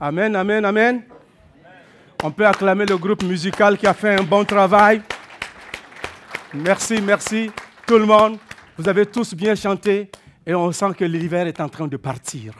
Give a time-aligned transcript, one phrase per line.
[0.00, 1.02] Amen, amen, amen.
[2.22, 5.02] On peut acclamer le groupe musical qui a fait un bon travail.
[6.54, 7.50] Merci, merci
[7.84, 8.38] tout le monde.
[8.76, 10.08] Vous avez tous bien chanté
[10.46, 12.54] et on sent que l'hiver est en train de partir.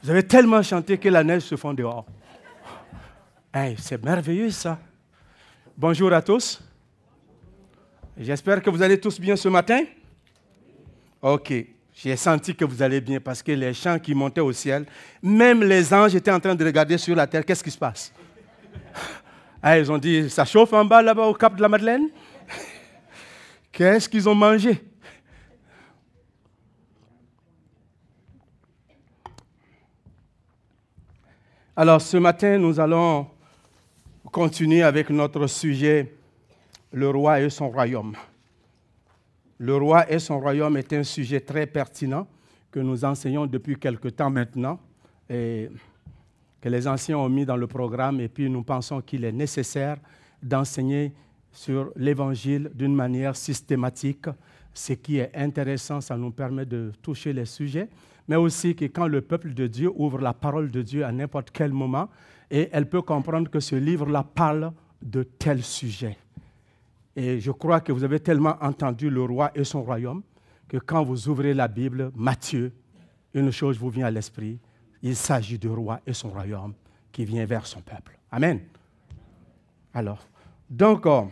[0.00, 2.06] Vous avez tellement chanté que la neige se fond dehors.
[3.76, 4.78] c'est merveilleux ça.
[5.76, 6.62] Bonjour à tous.
[8.16, 9.80] J'espère que vous allez tous bien ce matin.
[11.20, 11.52] Ok,
[11.98, 14.84] j'ai senti que vous allez bien parce que les chants qui montaient au ciel,
[15.22, 17.42] même les anges étaient en train de regarder sur la terre.
[17.42, 18.12] Qu'est-ce qui se passe?
[19.62, 22.10] Ah, Ils ont dit, ça chauffe en bas là-bas au cap de la Madeleine?
[23.72, 24.78] Qu'est-ce qu'ils ont mangé?
[31.74, 33.26] Alors ce matin, nous allons
[34.30, 36.14] continuer avec notre sujet,
[36.92, 38.14] le roi et son royaume.
[39.58, 42.26] Le roi et son royaume est un sujet très pertinent
[42.70, 44.78] que nous enseignons depuis quelque temps maintenant
[45.30, 45.70] et
[46.60, 49.96] que les anciens ont mis dans le programme et puis nous pensons qu'il est nécessaire
[50.42, 51.14] d'enseigner
[51.52, 54.26] sur l'Évangile d'une manière systématique.
[54.74, 57.88] Ce qui est intéressant, ça nous permet de toucher les sujets,
[58.28, 61.50] mais aussi que quand le peuple de Dieu ouvre la parole de Dieu à n'importe
[61.50, 62.10] quel moment,
[62.50, 66.18] elle peut comprendre que ce livre-là parle de tel sujet.
[67.16, 70.22] Et je crois que vous avez tellement entendu le roi et son royaume
[70.68, 72.72] que quand vous ouvrez la Bible, Matthieu,
[73.32, 74.58] une chose vous vient à l'esprit,
[75.02, 76.74] il s'agit du roi et son royaume
[77.10, 78.18] qui vient vers son peuple.
[78.30, 78.60] Amen.
[79.94, 80.26] Alors,
[80.68, 81.22] donc, euh,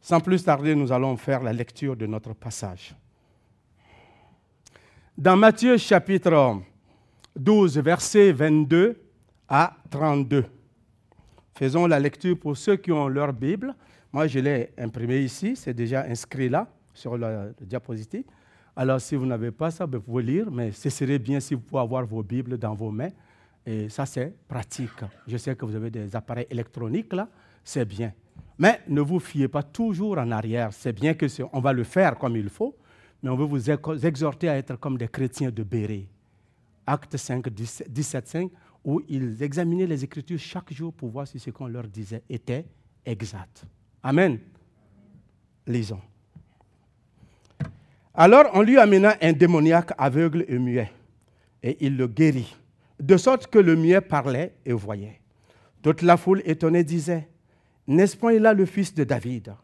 [0.00, 2.94] sans plus tarder, nous allons faire la lecture de notre passage.
[5.16, 6.60] Dans Matthieu chapitre
[7.34, 9.00] 12, versets 22
[9.48, 10.44] à 32.
[11.58, 13.74] Faisons la lecture pour ceux qui ont leur Bible.
[14.12, 18.22] Moi, je l'ai imprimé ici, c'est déjà inscrit là sur la, diapositive.
[18.76, 21.54] Alors, si vous n'avez pas ça, ben, vous pouvez lire, mais ce serait bien si
[21.54, 23.10] vous pouvez avoir vos Bibles dans vos mains.
[23.66, 25.00] Et ça, c'est pratique.
[25.26, 27.28] Je sais que vous avez des appareils électroniques là,
[27.64, 28.12] c'est bien.
[28.56, 30.72] Mais ne vous fiez pas toujours en arrière.
[30.72, 32.76] C'est bien que on va le faire comme il faut,
[33.20, 33.68] mais on veut vous
[34.06, 36.06] exhorter à être comme des chrétiens de Béret.
[36.86, 38.50] Acte 5, 17, 5,
[38.84, 42.64] où ils examinaient les Écritures chaque jour pour voir si ce qu'on leur disait était
[43.04, 43.64] exact.
[44.02, 44.38] Amen.
[45.66, 46.00] Lisons.
[48.14, 50.90] Alors on lui amena un démoniaque aveugle et muet,
[51.62, 52.56] et il le guérit,
[52.98, 55.20] de sorte que le muet parlait et voyait.
[55.82, 57.28] Toute la foule étonnée disait,
[57.86, 59.54] n'est-ce point là le fils de David?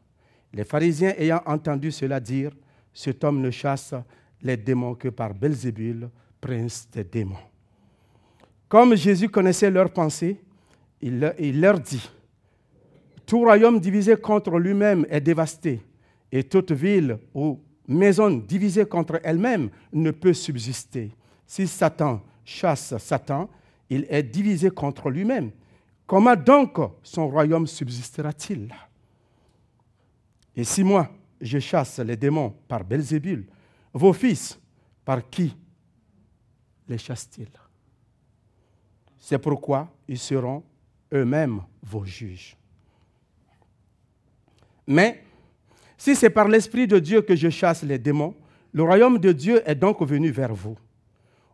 [0.52, 2.52] Les pharisiens ayant entendu cela dire,
[2.92, 3.92] cet homme ne chasse
[4.40, 6.08] les démons que par Belzébul,
[6.40, 7.36] prince des démons.
[8.74, 10.36] Comme Jésus connaissait leurs pensées,
[11.00, 12.10] il leur dit,
[13.24, 15.80] tout royaume divisé contre lui-même est dévasté,
[16.32, 21.12] et toute ville ou maison divisée contre elle-même ne peut subsister.
[21.46, 23.48] Si Satan chasse Satan,
[23.88, 25.52] il est divisé contre lui-même.
[26.04, 28.74] Comment donc son royaume subsistera-t-il?
[30.56, 31.08] Et si moi,
[31.40, 33.46] je chasse les démons par Belzébul,
[33.92, 34.58] vos fils,
[35.04, 35.56] par qui
[36.88, 37.46] les chassent-ils
[39.26, 40.62] C'est pourquoi ils seront
[41.10, 42.54] eux-mêmes vos juges.
[44.86, 45.24] Mais
[45.96, 48.34] si c'est par l'Esprit de Dieu que je chasse les démons,
[48.74, 50.76] le royaume de Dieu est donc venu vers vous.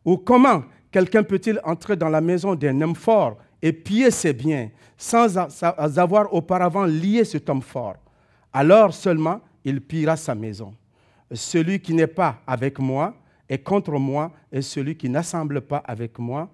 [0.05, 4.69] Ou comment quelqu'un peut-il entrer dans la maison d'un homme fort et piller ses biens
[4.97, 7.99] sans avoir auparavant lié cet homme fort?
[8.53, 10.75] Alors seulement il pillera sa maison.
[11.33, 13.15] Celui qui n'est pas avec moi
[13.49, 16.51] est contre moi, et celui qui n'assemble pas avec moi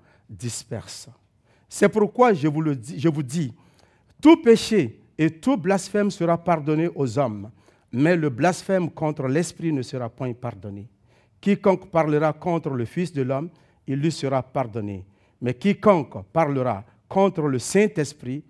[1.68, 3.54] C'est pourquoi je vous, le dis, je vous dis,
[4.20, 7.50] tout péché et tout blasphème sera pardonné aux hommes,
[7.92, 10.88] mais le blasphème contre l'Esprit ne sera point pardonné.
[11.40, 13.50] Quiconque parlera contre le Fils de l'homme,
[13.86, 15.04] il lui sera pardonné.
[15.40, 18.42] Mais quiconque parlera contre le Saint-Esprit,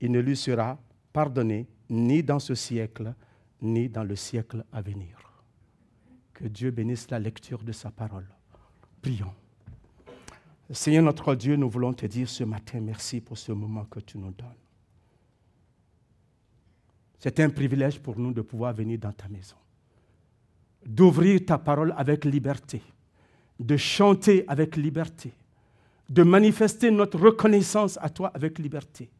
[0.00, 0.78] il ne lui sera
[1.12, 3.14] pardonné ni dans ce siècle,
[3.60, 5.16] ni dans le siècle à venir.
[6.32, 8.28] Que Dieu bénisse la lecture de sa parole.
[9.02, 9.34] Prions.
[10.70, 14.18] Seigneur notre Dieu, nous voulons te dire ce matin merci pour ce moment que tu
[14.18, 14.48] nous donnes.
[17.18, 19.56] C'est un privilège pour nous de pouvoir venir dans ta maison,
[20.84, 22.82] d'ouvrir ta parole avec liberté,
[23.58, 25.32] de chanter avec liberté,
[26.08, 29.10] de manifester notre reconnaissance à toi avec liberté,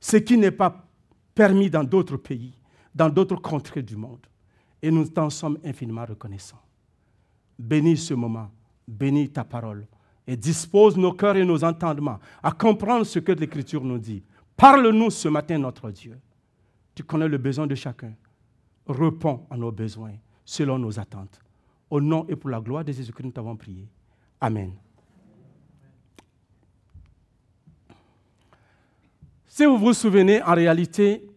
[0.00, 0.86] ce qui n'est pas
[1.34, 2.54] permis dans d'autres pays,
[2.94, 4.24] dans d'autres contrées du monde.
[4.80, 6.60] Et nous t'en sommes infiniment reconnaissants.
[7.58, 8.50] Bénis ce moment,
[8.86, 9.86] bénis ta parole
[10.26, 14.22] et dispose nos cœurs et nos entendements à comprendre ce que l'Écriture nous dit.
[14.56, 16.18] Parle-nous ce matin, notre Dieu.
[16.94, 18.12] Tu connais le besoin de chacun.
[18.86, 20.12] Réponds à nos besoins
[20.44, 21.40] selon nos attentes.
[21.90, 23.88] Au nom et pour la gloire de Jésus-Christ, nous t'avons prié.
[24.40, 24.72] Amen.
[29.46, 31.28] Si vous vous souvenez, en réalité,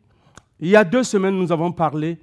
[0.60, 2.18] il y a deux semaines, nous avons parlé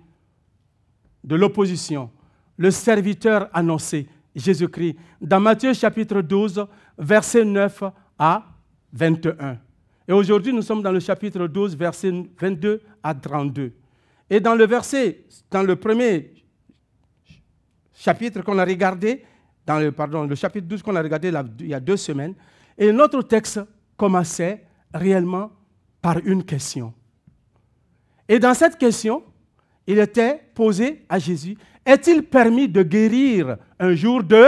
[1.22, 2.10] de l'opposition,
[2.56, 6.66] le serviteur annoncé, Jésus-Christ, dans Matthieu chapitre 12,
[6.98, 7.84] verset 9
[8.18, 8.44] à
[8.92, 9.58] 21.
[10.08, 13.72] Et aujourd'hui, nous sommes dans le chapitre 12, verset 22 à 32.
[14.30, 16.32] Et dans le verset, dans le premier
[17.94, 19.24] chapitre qu'on a regardé,
[19.66, 22.34] dans le, pardon, le chapitre 12 qu'on a regardé il y a deux semaines,
[22.76, 23.60] et notre texte
[23.96, 25.52] commençait réellement
[26.00, 26.92] par une question.
[28.28, 29.22] Et dans cette question,
[29.86, 34.46] il était posé à Jésus, est-il permis de guérir un jour de...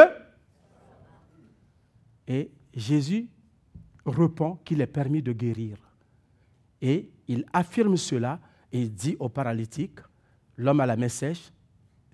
[2.29, 3.29] Et Jésus
[4.07, 5.77] répond qu'il est permis de guérir.
[6.81, 8.39] Et il affirme cela
[8.73, 9.99] et dit au paralytique,
[10.57, 11.51] l'homme à la main sèche,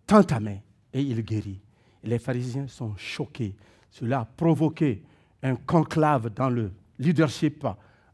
[0.07, 0.59] tends ta main
[0.93, 1.61] et il guérit.
[2.03, 3.55] les pharisiens sont choqués.
[3.91, 5.03] Cela a provoqué
[5.43, 7.67] un conclave dans le leadership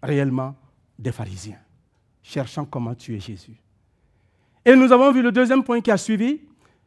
[0.02, 0.56] réellement
[0.98, 1.60] des pharisiens,
[2.22, 3.56] cherchant comment tuer Jésus.
[4.64, 6.40] Et nous avons vu le deuxième point qui a suivi,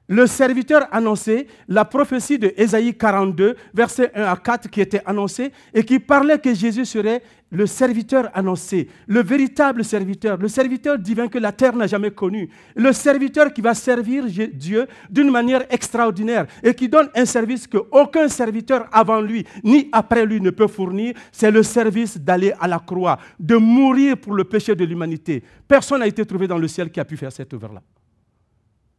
[0.10, 5.52] le serviteur annonçait la prophétie de Ésaïe 42, versets 1 à 4, qui était annoncée
[5.74, 7.22] et qui parlait que Jésus serait
[7.52, 12.50] le serviteur annoncé, le véritable serviteur, le serviteur divin que la terre n'a jamais connu,
[12.76, 17.78] le serviteur qui va servir Dieu d'une manière extraordinaire et qui donne un service que
[17.92, 22.68] aucun serviteur avant lui ni après lui ne peut fournir, c'est le service d'aller à
[22.68, 25.44] la croix, de mourir pour le péché de l'humanité.
[25.68, 27.82] Personne n'a été trouvé dans le ciel qui a pu faire cette œuvre-là,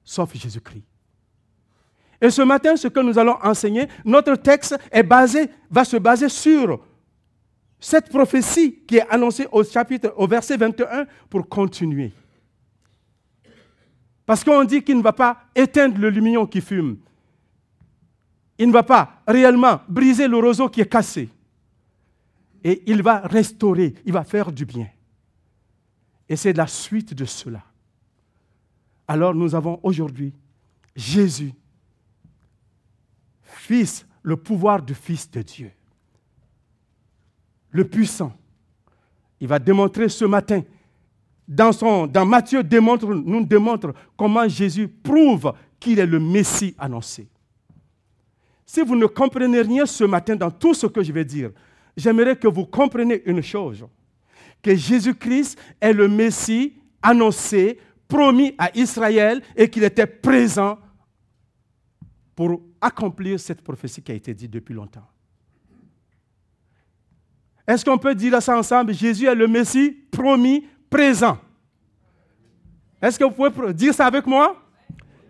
[0.05, 0.90] sauf Jésus-Christ.
[2.21, 6.81] Et ce matin, ce que nous allons enseigner, notre texte va se baser sur
[7.79, 12.13] cette prophétie qui est annoncée au chapitre, au verset 21 pour continuer.
[14.27, 16.99] Parce qu'on dit qu'il ne va pas éteindre le lumignon qui fume.
[18.59, 21.31] Il ne va pas réellement briser le roseau qui est cassé.
[22.63, 24.87] Et il va restaurer, il va faire du bien.
[26.29, 27.63] Et c'est la suite de cela.
[29.09, 30.35] Alors nous avons aujourd'hui
[30.95, 31.55] Jésus
[33.53, 35.71] Fils, le pouvoir du Fils de Dieu.
[37.71, 38.33] Le puissant.
[39.41, 40.63] Il va démontrer ce matin,
[41.49, 47.29] dans, son, dans Matthieu démontre, nous démontre comment Jésus prouve qu'il est le Messie annoncé.
[48.65, 51.51] Si vous ne comprenez rien ce matin dans tout ce que je vais dire,
[51.97, 53.85] j'aimerais que vous compreniez une chose,
[54.63, 60.79] que Jésus-Christ est le Messie annoncé, promis à Israël et qu'il était présent
[62.41, 65.07] pour accomplir cette prophétie qui a été dite depuis longtemps.
[67.67, 71.37] Est-ce qu'on peut dire ça ensemble Jésus est le Messie promis, présent?
[73.03, 74.57] Est-ce que vous pouvez dire ça avec moi?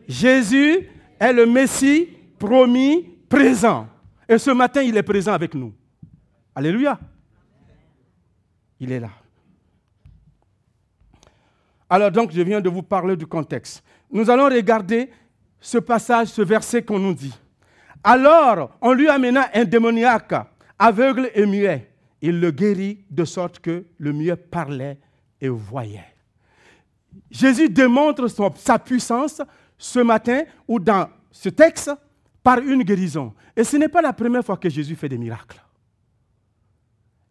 [0.06, 3.88] Jésus est le Messie promis, présent.
[4.28, 5.74] Et ce matin, il est présent avec nous.
[6.54, 6.96] Alléluia.
[8.78, 9.10] Il est là.
[11.88, 13.82] Alors donc, je viens de vous parler du contexte.
[14.12, 15.10] Nous allons regarder
[15.60, 17.34] ce passage, ce verset qu'on nous dit.
[18.02, 20.34] Alors, on lui amena un démoniaque,
[20.78, 21.90] aveugle et muet.
[22.22, 24.98] Il le guérit de sorte que le muet parlait
[25.40, 26.04] et voyait.
[27.30, 29.42] Jésus démontre sa puissance
[29.76, 31.90] ce matin ou dans ce texte
[32.42, 33.34] par une guérison.
[33.56, 35.62] Et ce n'est pas la première fois que Jésus fait des miracles.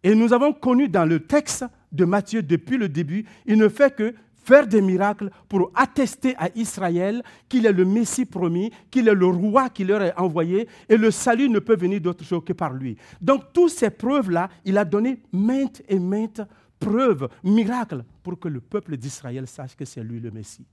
[0.04, 3.96] Et nous avons connu dans le texte de Matthieu depuis le début, il ne fait
[3.96, 4.14] que
[4.50, 9.28] faire des miracles pour attester à Israël qu'il est le Messie promis, qu'il est le
[9.28, 12.74] roi qui leur est envoyé, et le salut ne peut venir d'autre chose que par
[12.74, 12.98] lui.
[13.22, 16.42] Donc, toutes ces preuves-là, il a donné maintes et maintes
[16.80, 20.66] preuves, miracles, pour que le peuple d'Israël sache que c'est lui le Messie.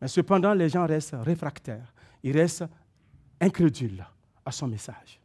[0.00, 2.64] Mais cependant, les gens restent réfractaires, ils restent
[3.40, 4.04] incrédules
[4.44, 5.20] à son message.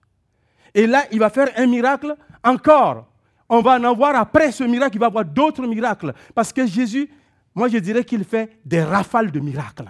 [0.76, 3.08] Et là, il va faire un miracle encore.
[3.50, 6.14] On va en avoir après ce miracle, il va avoir d'autres miracles.
[6.36, 7.10] Parce que Jésus
[7.56, 9.90] moi, je dirais qu'il fait des rafales de miracles.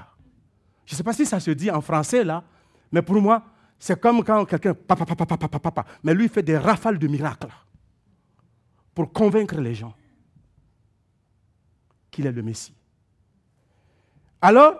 [0.85, 2.43] Je ne sais pas si ça se dit en français, là,
[2.91, 3.43] mais pour moi,
[3.77, 4.75] c'est comme quand quelqu'un,
[6.03, 7.49] mais lui, il fait des rafales de miracles
[8.93, 9.93] pour convaincre les gens
[12.11, 12.73] qu'il est le Messie.
[14.41, 14.75] Alors,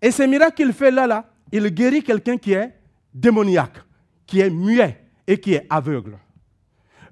[0.00, 2.74] et ces miracles qu'il fait là, là, il guérit quelqu'un qui est
[3.12, 3.78] démoniaque,
[4.26, 6.18] qui est muet et qui est aveugle.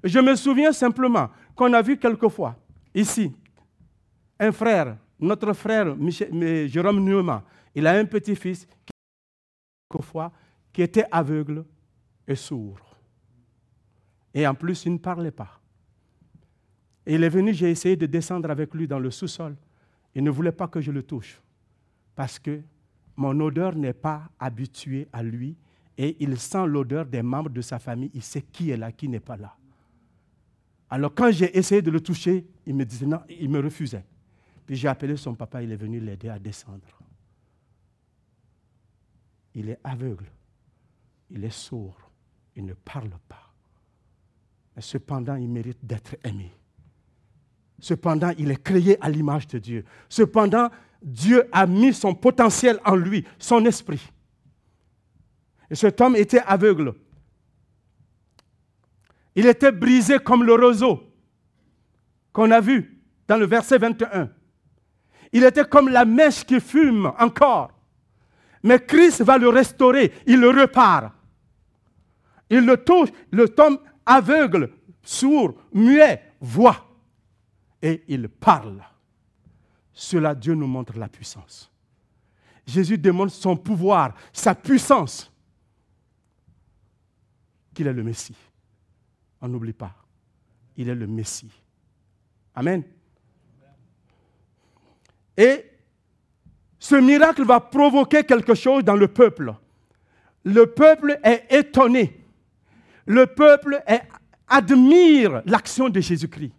[0.03, 2.55] Je me souviens simplement qu'on a vu quelquefois,
[2.93, 3.33] ici,
[4.39, 5.95] un frère, notre frère
[6.67, 7.41] Jérôme Neumann,
[7.73, 8.67] il a un petit-fils
[10.73, 11.65] qui était aveugle
[12.27, 12.79] et sourd.
[14.33, 15.59] Et en plus, il ne parlait pas.
[17.05, 19.55] Et il est venu, j'ai essayé de descendre avec lui dans le sous-sol.
[20.13, 21.41] Il ne voulait pas que je le touche
[22.15, 22.61] parce que
[23.15, 25.55] mon odeur n'est pas habituée à lui
[25.97, 28.11] et il sent l'odeur des membres de sa famille.
[28.13, 29.55] Il sait qui est là, qui n'est pas là.
[30.89, 34.05] Alors quand j'ai essayé de le toucher, il me disait non, il me refusait.
[34.65, 36.81] Puis j'ai appelé son papa, il est venu l'aider à descendre.
[39.53, 40.25] Il est aveugle,
[41.29, 41.97] il est sourd,
[42.55, 43.53] il ne parle pas.
[44.75, 46.51] Mais cependant, il mérite d'être aimé.
[47.79, 49.85] Cependant, il est créé à l'image de Dieu.
[50.09, 50.69] Cependant,
[51.01, 54.11] Dieu a mis son potentiel en lui, son esprit.
[55.69, 56.93] Et cet homme était aveugle.
[59.35, 61.03] Il était brisé comme le roseau
[62.31, 64.29] qu'on a vu dans le verset 21.
[65.35, 67.69] Il était comme la mèche qui fume encore.
[68.63, 71.13] Mais Christ va le restaurer, il le repart.
[72.49, 74.71] Il le touche, le tombe aveugle,
[75.03, 76.87] sourd, muet, voit.
[77.81, 78.81] Et il parle.
[79.91, 81.69] Cela, Dieu nous montre la puissance.
[82.65, 85.29] Jésus démontre son pouvoir, sa puissance,
[87.73, 88.37] qu'il est le Messie.
[89.41, 89.93] On n'oublie pas,
[90.77, 91.51] il est le Messie.
[92.55, 92.85] Amen.
[95.37, 95.65] Et
[96.79, 99.53] ce miracle va provoquer quelque chose dans le peuple.
[100.43, 102.23] Le peuple est étonné.
[103.05, 103.83] Le peuple
[104.47, 106.53] admire l'action de Jésus-Christ.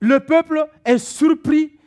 [0.00, 1.78] Le peuple est surpris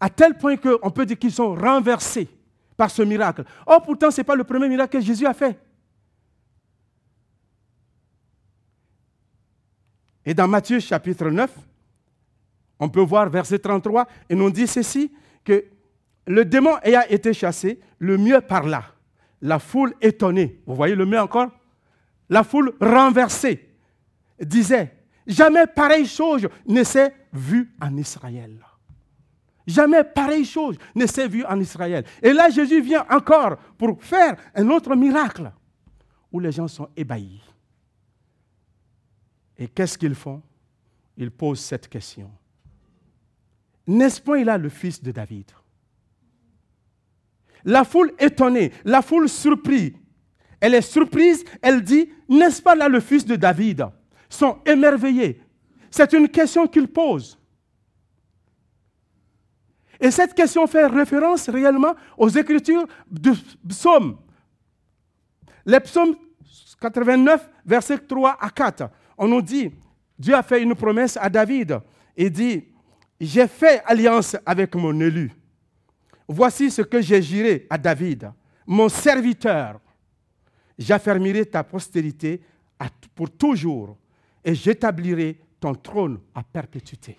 [0.00, 2.28] à tel point qu'on peut dire qu'ils sont renversés
[2.76, 3.44] par ce miracle.
[3.66, 5.56] Oh, pourtant, ce n'est pas le premier miracle que Jésus a fait.
[10.24, 11.50] Et dans Matthieu chapitre 9,
[12.82, 15.12] on peut voir verset 33, et nous dit ceci,
[15.44, 15.64] que
[16.26, 18.82] le démon ayant été chassé, le mieux parla.
[19.40, 21.52] La foule étonnée, vous voyez le mieux encore?
[22.28, 23.70] La foule renversée
[24.40, 24.92] disait,
[25.28, 28.58] jamais pareille chose ne s'est vue en Israël.
[29.64, 32.04] Jamais pareille chose ne s'est vue en Israël.
[32.20, 35.52] Et là, Jésus vient encore pour faire un autre miracle
[36.32, 37.44] où les gens sont ébahis.
[39.56, 40.42] Et qu'est-ce qu'ils font?
[41.16, 42.28] Ils posent cette question.
[43.86, 45.50] N'est-ce pas il a le fils de David?
[47.64, 49.92] La foule étonnée, la foule surprise,
[50.60, 53.84] elle est surprise, elle dit, n'est-ce pas là le fils de David?
[54.28, 55.42] Sont émerveillés.
[55.90, 57.36] C'est une question qu'ils posent.
[60.00, 63.32] Et cette question fait référence réellement aux écritures du
[63.68, 64.18] psaume.
[65.66, 66.14] Les psaumes
[66.80, 68.88] 89, versets 3 à 4.
[69.18, 69.70] On nous dit,
[70.18, 71.80] Dieu a fait une promesse à David
[72.16, 72.64] et dit,
[73.26, 75.30] j'ai fait alliance avec mon élu.
[76.26, 78.32] Voici ce que j'ai juré à David,
[78.66, 79.80] mon serviteur.
[80.78, 82.40] J'affermirai ta postérité
[83.14, 83.96] pour toujours
[84.44, 87.16] et j'établirai ton trône à perpétuité.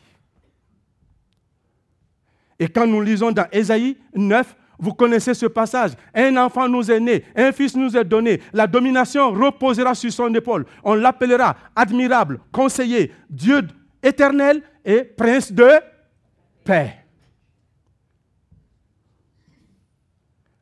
[2.59, 5.91] Et quand nous lisons dans Ésaïe 9, vous connaissez ce passage.
[6.13, 8.41] Un enfant nous est né, un fils nous est donné.
[8.51, 10.65] La domination reposera sur son épaule.
[10.83, 13.61] On l'appellera admirable, conseiller, Dieu
[14.01, 15.69] éternel et prince de
[16.63, 16.95] paix.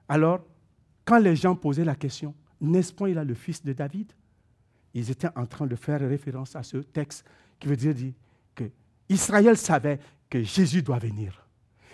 [0.08, 0.41] Alors,
[1.05, 4.12] quand les gens posaient la question, n'est-ce pas il a le fils de David?
[4.93, 7.25] Ils étaient en train de faire référence à ce texte
[7.60, 7.96] qui veut dire
[8.53, 8.65] que
[9.08, 11.48] Israël savait que Jésus doit venir.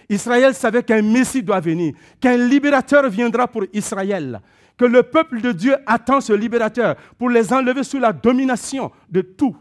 [0.10, 4.42] Israël savait qu'un Messie doit venir, qu'un libérateur viendra pour Israël,
[4.78, 9.22] que le peuple de Dieu attend ce libérateur pour les enlever sous la domination de
[9.22, 9.56] tout.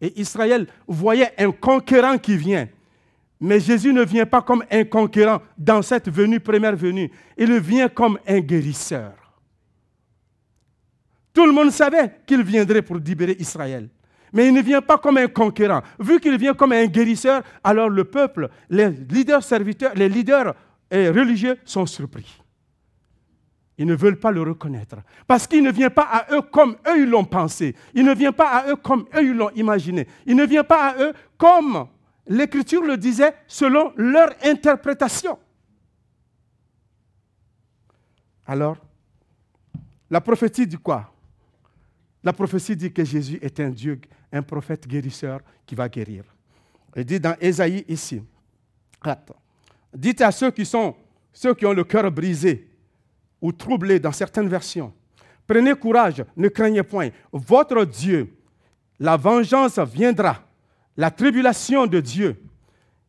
[0.00, 2.68] Et Israël voyait un conquérant qui vient.
[3.44, 7.10] Mais Jésus ne vient pas comme un conquérant dans cette venue, première venue.
[7.36, 9.14] Il vient comme un guérisseur.
[11.34, 13.88] Tout le monde savait qu'il viendrait pour libérer Israël.
[14.32, 15.82] Mais il ne vient pas comme un conquérant.
[15.98, 20.54] Vu qu'il vient comme un guérisseur, alors le peuple, les leaders serviteurs, les leaders
[20.92, 22.40] religieux sont surpris.
[23.76, 24.98] Ils ne veulent pas le reconnaître.
[25.26, 27.74] Parce qu'il ne vient pas à eux comme eux ils l'ont pensé.
[27.92, 30.06] Il ne vient pas à eux comme eux ils l'ont imaginé.
[30.26, 31.88] Il ne vient pas à eux comme
[32.26, 35.38] l'Écriture le disait selon leur interprétation.
[38.46, 38.76] Alors,
[40.10, 41.12] la prophétie dit quoi?
[42.22, 44.00] La prophétie dit que Jésus est un Dieu
[44.32, 46.24] un prophète guérisseur qui va guérir.
[46.96, 48.22] Il dit dans Ésaïe ici,
[49.94, 50.96] dites à ceux qui sont
[51.32, 52.68] ceux qui ont le cœur brisé
[53.40, 54.92] ou troublé dans certaines versions,
[55.46, 57.08] prenez courage, ne craignez point.
[57.32, 58.34] Votre Dieu,
[58.98, 60.42] la vengeance viendra,
[60.96, 62.42] la tribulation de Dieu,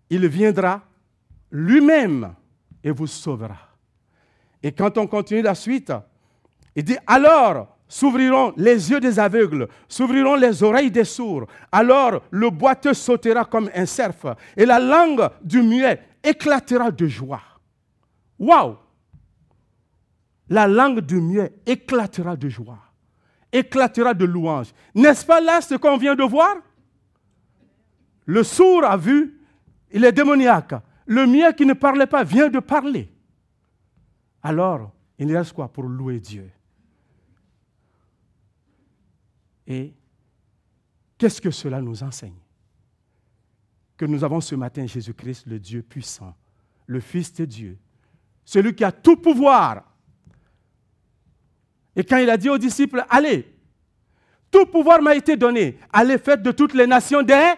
[0.09, 0.81] il viendra
[1.51, 2.33] lui-même
[2.83, 3.57] et vous sauvera.
[4.61, 5.91] Et quand on continue la suite,
[6.75, 11.45] il dit alors s'ouvriront les yeux des aveugles, s'ouvriront les oreilles des sourds.
[11.71, 17.41] Alors le boiteux sautera comme un cerf et la langue du muet éclatera de joie.
[18.39, 18.77] Waouh!
[20.49, 22.79] La langue du muet éclatera de joie,
[23.51, 24.73] éclatera de louange.
[24.95, 26.55] N'est-ce pas là ce qu'on vient de voir?
[28.25, 29.39] Le sourd a vu,
[29.91, 30.73] il est démoniaque.
[31.05, 33.11] Le mien qui ne parlait pas vient de parler.
[34.41, 36.49] Alors, il reste quoi pour louer Dieu?
[39.67, 39.93] Et
[41.17, 42.39] qu'est-ce que cela nous enseigne?
[43.95, 46.35] Que nous avons ce matin Jésus-Christ, le Dieu puissant,
[46.87, 47.77] le Fils de Dieu,
[48.43, 49.83] celui qui a tout pouvoir.
[51.95, 53.53] Et quand il a dit aux disciples, allez,
[54.49, 57.53] tout pouvoir m'a été donné, allez, faites de toutes les nations des...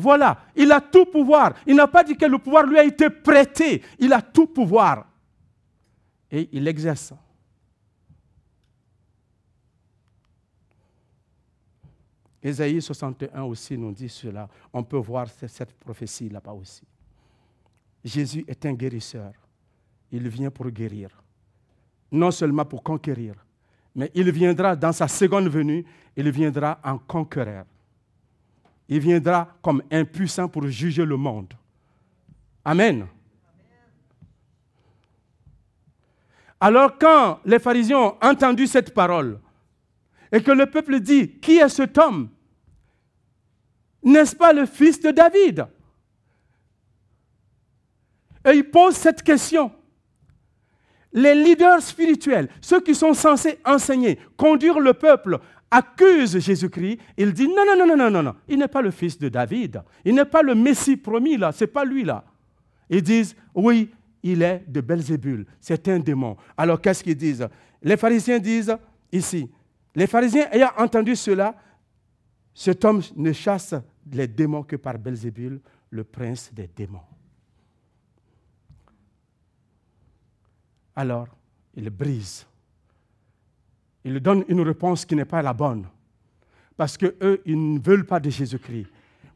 [0.00, 1.54] Voilà, il a tout pouvoir.
[1.66, 3.82] Il n'a pas dit que le pouvoir lui a été prêté.
[3.98, 5.06] Il a tout pouvoir.
[6.30, 7.12] Et il exerce.
[12.42, 14.48] Ésaïe 61 aussi nous dit cela.
[14.72, 16.82] On peut voir cette prophétie là-bas aussi.
[18.02, 19.32] Jésus est un guérisseur.
[20.10, 21.10] Il vient pour guérir.
[22.10, 23.34] Non seulement pour conquérir,
[23.94, 25.84] mais il viendra dans sa seconde venue,
[26.16, 27.66] il viendra en conquéreur.
[28.90, 31.54] Il viendra comme impuissant pour juger le monde.
[32.64, 33.06] Amen.
[36.58, 39.40] Alors quand les pharisiens ont entendu cette parole,
[40.32, 42.28] et que le peuple dit, qui est cet homme?
[44.02, 45.66] N'est-ce pas le fils de David?
[48.44, 49.72] Et ils posent cette question.
[51.12, 55.40] Les leaders spirituels, ceux qui sont censés enseigner, conduire le peuple,
[55.70, 56.98] accusent Jésus-Christ.
[57.16, 58.34] Il dit non, non, non, non, non, non, non.
[58.48, 59.82] Il n'est pas le fils de David.
[60.04, 61.52] Il n'est pas le Messie promis là.
[61.52, 62.24] C'est pas lui là.
[62.88, 63.90] Ils disent oui,
[64.22, 65.46] il est de Belzébul.
[65.60, 66.36] C'est un démon.
[66.56, 67.46] Alors qu'est-ce qu'ils disent?
[67.82, 68.76] Les pharisiens disent
[69.12, 69.50] ici,
[69.94, 71.54] les pharisiens ayant entendu cela,
[72.54, 73.74] cet homme ne chasse
[74.12, 75.60] les démons que par Belzébul,
[75.90, 77.00] le prince des démons.
[80.94, 81.28] Alors,
[81.74, 82.46] il brise.
[84.04, 85.86] Il donne une réponse qui n'est pas la bonne.
[86.76, 88.86] Parce qu'eux, ils ne veulent pas de Jésus-Christ.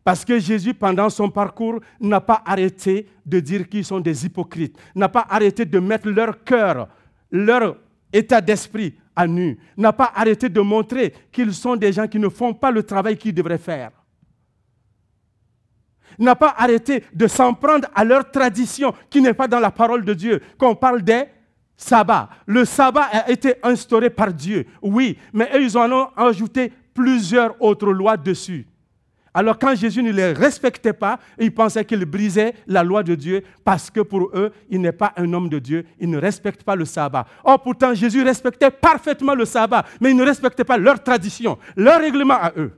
[0.02, 4.78] Parce que Jésus, pendant son parcours, n'a pas arrêté de dire qu'ils sont des hypocrites,
[4.94, 6.88] n'a pas arrêté de mettre leur cœur,
[7.30, 7.76] leur
[8.12, 12.28] état d'esprit à nu, n'a pas arrêté de montrer qu'ils sont des gens qui ne
[12.28, 13.90] font pas le travail qu'ils devraient faire
[16.18, 20.04] n'a pas arrêté de s'en prendre à leur tradition qui n'est pas dans la parole
[20.04, 20.40] de Dieu.
[20.58, 21.24] Quand on parle des
[21.76, 27.60] sabbats, le sabbat a été instauré par Dieu, oui, mais ils en ont ajouté plusieurs
[27.60, 28.66] autres lois dessus.
[29.36, 33.42] Alors quand Jésus ne les respectait pas, ils pensaient qu'il brisait la loi de Dieu
[33.64, 36.76] parce que pour eux, il n'est pas un homme de Dieu, il ne respecte pas
[36.76, 37.26] le sabbat.
[37.42, 42.00] Or pourtant, Jésus respectait parfaitement le sabbat, mais il ne respectait pas leur tradition, leur
[42.00, 42.72] règlement à eux.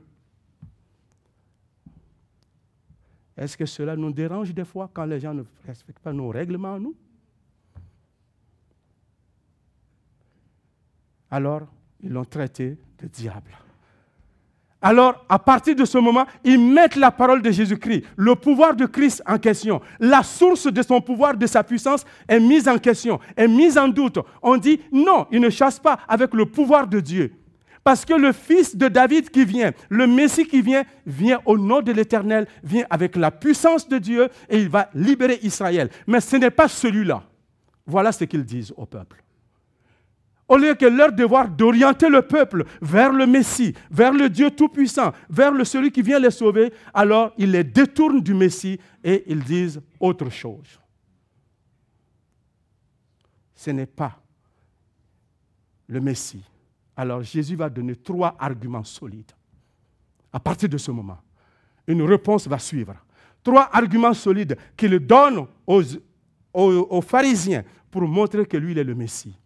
[3.37, 6.73] Est-ce que cela nous dérange des fois quand les gens ne respectent pas nos règlements
[6.73, 6.95] à nous?
[11.29, 11.61] Alors,
[12.01, 13.51] ils l'ont traité de diable.
[14.81, 18.85] Alors, à partir de ce moment, ils mettent la parole de Jésus-Christ, le pouvoir de
[18.85, 19.81] Christ en question.
[19.99, 23.87] La source de son pouvoir, de sa puissance est mise en question, est mise en
[23.87, 24.19] doute.
[24.41, 27.33] On dit non, il ne chasse pas avec le pouvoir de Dieu.
[27.83, 31.81] Parce que le fils de David qui vient, le Messie qui vient, vient au nom
[31.81, 35.89] de l'Éternel, vient avec la puissance de Dieu et il va libérer Israël.
[36.05, 37.23] Mais ce n'est pas celui-là.
[37.85, 39.23] Voilà ce qu'ils disent au peuple.
[40.47, 45.11] Au lieu que leur devoir d'orienter le peuple vers le Messie, vers le Dieu Tout-Puissant,
[45.29, 49.43] vers le celui qui vient les sauver, alors ils les détournent du Messie et ils
[49.43, 50.79] disent autre chose.
[53.55, 54.21] Ce n'est pas
[55.87, 56.43] le Messie
[56.97, 59.31] alors Jésus va donner trois arguments solides.
[60.33, 61.19] À partir de ce moment,
[61.85, 62.95] une réponse va suivre.
[63.43, 65.83] Trois arguments solides qu'il donne aux,
[66.53, 69.37] aux, pharisiens pour montrer que lui, il est le Messie.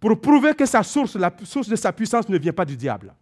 [0.00, 3.14] Pour prouver que sa source, la source de sa puissance ne vient pas du diable.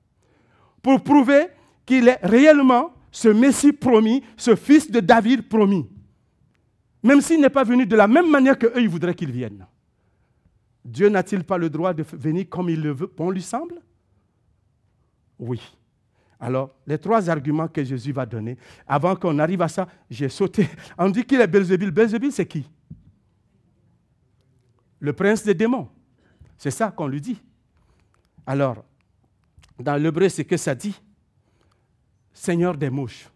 [0.83, 1.49] Pour prouver
[1.85, 5.89] qu'il est réellement ce Messie promis, ce fils de David promis.
[7.03, 9.67] Même s'il n'est pas venu de la même manière qu'eux, ils voudraient qu'il vienne.
[10.85, 13.81] Dieu n'a-t-il pas le droit de venir comme il le veut, bon lui semble?
[15.39, 15.61] Oui.
[16.39, 20.69] Alors, les trois arguments que Jésus va donner, avant qu'on arrive à ça, j'ai sauté.
[20.99, 21.91] On dit qu'il est Belzébul.
[21.91, 22.69] Belzébul, c'est qui?
[25.01, 25.89] Le prince des démons.
[26.59, 27.41] C'est ça qu'on lui dit.
[28.47, 28.85] Alors,
[29.79, 30.99] dans l'hébreu, c'est que ça dit
[32.33, 33.29] Seigneur des mouches.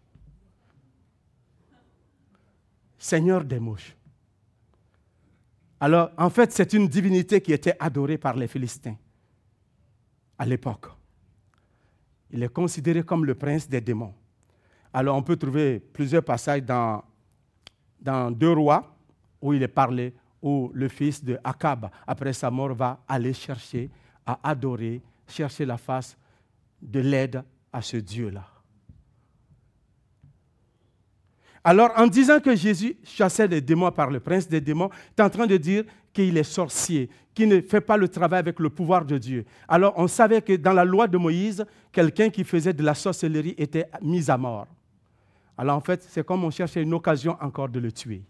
[2.99, 3.97] Seigneur des mouches.
[5.81, 8.97] Alors, en fait, c'est une divinité qui était adorée par les Philistins
[10.39, 10.87] à l'époque.
[12.31, 14.15] Il est considéré comme le prince des démons.
[14.93, 17.03] Alors, on peut trouver plusieurs passages dans,
[18.01, 18.95] dans Deux Rois
[19.41, 23.91] où il est parlé, où le fils de Akab, après sa mort, va aller chercher
[24.27, 26.17] à adorer, chercher la face
[26.81, 28.47] de l'aide à ce Dieu-là.
[31.63, 35.23] Alors, en disant que Jésus chassait les démons par le prince des démons, tu es
[35.23, 38.71] en train de dire qu'il est sorcier, qu'il ne fait pas le travail avec le
[38.71, 39.45] pouvoir de Dieu.
[39.69, 43.55] Alors, on savait que dans la loi de Moïse, quelqu'un qui faisait de la sorcellerie
[43.59, 44.67] était mis à mort.
[45.57, 48.23] Alors, en fait, c'est comme on cherchait une occasion encore de le tuer.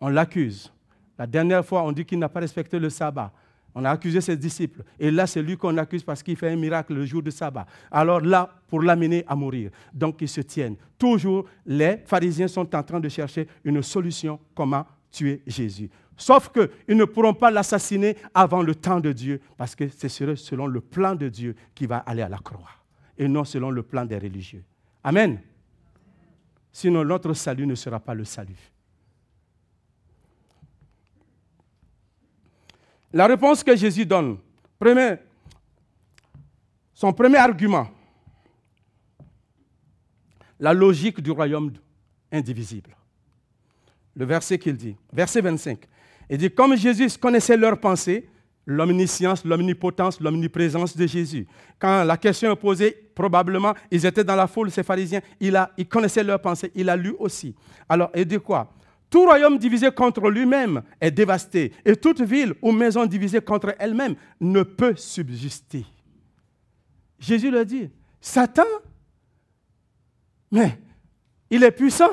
[0.00, 0.72] On l'accuse.
[1.18, 3.32] La dernière fois, on dit qu'il n'a pas respecté le sabbat.
[3.74, 4.82] On a accusé ses disciples.
[4.98, 7.66] Et là, c'est lui qu'on accuse parce qu'il fait un miracle le jour de sabbat.
[7.90, 9.70] Alors là, pour l'amener à mourir.
[9.92, 10.76] Donc, ils se tiennent.
[10.98, 15.90] Toujours, les pharisiens sont en train de chercher une solution comment tuer Jésus.
[16.16, 20.66] Sauf qu'ils ne pourront pas l'assassiner avant le temps de Dieu, parce que c'est selon
[20.66, 22.70] le plan de Dieu qui va aller à la croix,
[23.18, 24.64] et non selon le plan des religieux.
[25.04, 25.38] Amen.
[26.72, 28.72] Sinon, notre salut ne sera pas le salut.
[33.12, 34.38] La réponse que Jésus donne,
[36.92, 37.88] son premier argument,
[40.58, 41.72] la logique du royaume
[42.32, 42.96] indivisible.
[44.14, 45.78] Le verset qu'il dit, verset 25,
[46.30, 48.28] il dit, comme Jésus connaissait leurs pensées,
[48.66, 51.46] l'omniscience, l'omnipotence, l'omniprésence de Jésus.
[51.78, 55.70] Quand la question est posée, probablement, ils étaient dans la foule, ces pharisiens, il, a,
[55.76, 57.54] il connaissait leurs pensées, il a lu aussi.
[57.88, 58.72] Alors, il dit quoi?
[59.10, 64.16] Tout royaume divisé contre lui-même est dévasté, et toute ville ou maison divisée contre elle-même
[64.40, 65.86] ne peut subsister.
[67.18, 67.88] Jésus le dit,
[68.20, 68.64] Satan,
[70.50, 70.78] mais
[71.50, 72.10] il est puissant.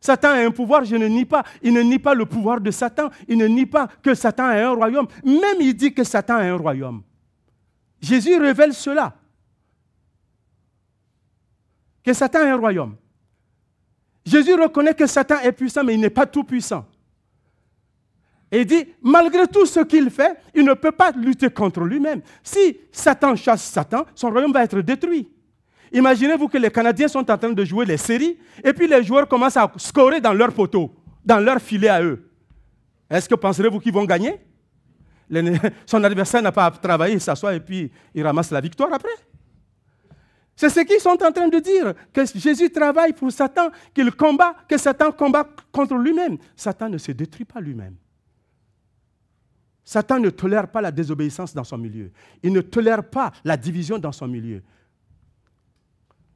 [0.00, 1.44] Satan a un pouvoir, je ne nie pas.
[1.62, 3.10] Il ne nie pas le pouvoir de Satan.
[3.28, 5.06] Il ne nie pas que Satan a un royaume.
[5.24, 7.02] Même il dit que Satan a un royaume.
[8.00, 9.14] Jésus révèle cela.
[12.02, 12.96] Que Satan a un royaume.
[14.30, 16.86] Jésus reconnaît que Satan est puissant, mais il n'est pas tout puissant.
[18.52, 22.20] Et il dit, malgré tout ce qu'il fait, il ne peut pas lutter contre lui-même.
[22.42, 25.28] Si Satan chasse Satan, son royaume va être détruit.
[25.92, 29.26] Imaginez-vous que les Canadiens sont en train de jouer les séries, et puis les joueurs
[29.26, 32.30] commencent à scorer dans leur poteau, dans leur filet à eux.
[33.08, 34.38] Est-ce que penserez-vous qu'ils vont gagner?
[35.86, 39.10] Son adversaire n'a pas à travailler, il s'assoit et puis il ramasse la victoire après.
[40.60, 44.54] C'est ce qu'ils sont en train de dire, que Jésus travaille pour Satan, qu'il combat,
[44.68, 46.36] que Satan combat contre lui-même.
[46.54, 47.96] Satan ne se détruit pas lui-même.
[49.82, 52.12] Satan ne tolère pas la désobéissance dans son milieu.
[52.42, 54.62] Il ne tolère pas la division dans son milieu.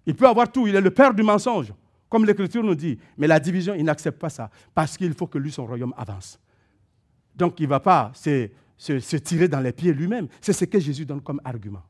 [0.06, 1.74] Il peut avoir tout, il est le père du mensonge,
[2.08, 2.98] comme l'Écriture nous dit.
[3.18, 6.40] Mais la division, il n'accepte pas ça, parce qu'il faut que lui, son royaume avance.
[7.36, 10.28] Donc il ne va pas se, se tirer dans les pieds lui-même.
[10.40, 11.82] C'est ce que Jésus donne comme argument.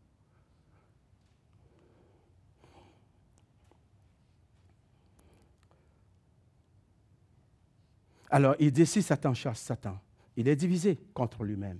[8.35, 9.97] Alors il dit, si Satan chasse Satan,
[10.37, 11.79] il est divisé contre lui-même.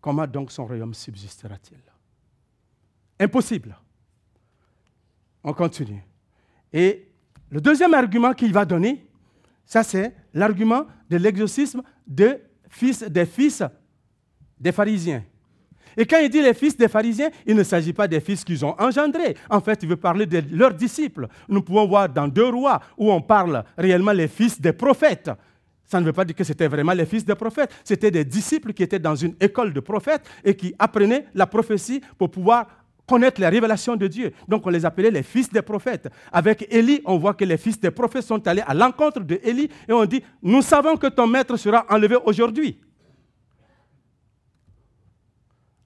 [0.00, 1.76] Comment donc son royaume subsistera-t-il?
[3.20, 3.76] Impossible.
[5.44, 6.02] On continue.
[6.72, 7.12] Et
[7.50, 9.06] le deuxième argument qu'il va donner,
[9.66, 12.38] ça c'est l'argument de l'exorcisme des
[12.70, 13.04] fils
[14.58, 15.22] des pharisiens.
[15.98, 18.64] Et quand il dit les fils des pharisiens, il ne s'agit pas des fils qu'ils
[18.64, 19.36] ont engendrés.
[19.50, 21.26] En fait, il veut parler de leurs disciples.
[21.48, 25.30] Nous pouvons voir dans deux rois où on parle réellement les fils des prophètes.
[25.88, 27.74] Ça ne veut pas dire que c'était vraiment les fils des prophètes.
[27.82, 32.02] C'était des disciples qui étaient dans une école de prophètes et qui apprenaient la prophétie
[32.18, 32.66] pour pouvoir
[33.06, 34.32] connaître les révélations de Dieu.
[34.46, 36.10] Donc on les appelait les fils des prophètes.
[36.30, 39.70] Avec Élie, on voit que les fils des prophètes sont allés à l'encontre de Élie
[39.88, 42.78] et on dit, nous savons que ton maître sera enlevé aujourd'hui.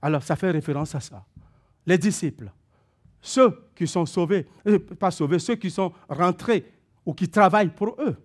[0.02, 1.24] Alors ça fait référence à ça.
[1.86, 2.50] Les disciples,
[3.20, 6.64] ceux qui sont sauvés, euh, pas sauvés, ceux qui sont rentrés
[7.06, 8.16] ou qui travaillent pour eux.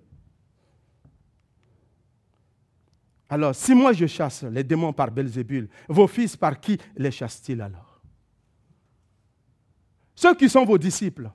[3.30, 7.62] Alors, si moi je chasse les démons par Belzébul, vos fils par qui les chassent-ils
[7.62, 8.02] alors?
[10.16, 11.30] Ceux qui sont vos disciples.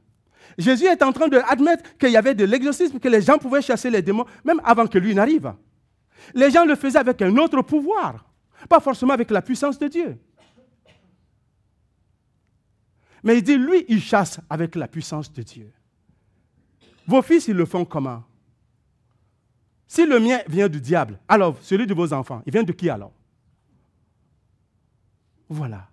[0.58, 3.90] Jésus est en train d'admettre qu'il y avait de l'exorcisme, que les gens pouvaient chasser
[3.90, 5.54] les démons, même avant que lui n'arrive.
[6.34, 8.24] Les gens le faisaient avec un autre pouvoir,
[8.68, 10.18] pas forcément avec la puissance de Dieu.
[13.22, 15.72] Mais il dit, lui, il chasse avec la puissance de Dieu.
[17.06, 18.24] Vos fils, ils le font comment?
[19.92, 22.88] Si le mien vient du diable, alors celui de vos enfants, il vient de qui
[22.88, 23.12] alors?
[25.50, 25.86] Voilà.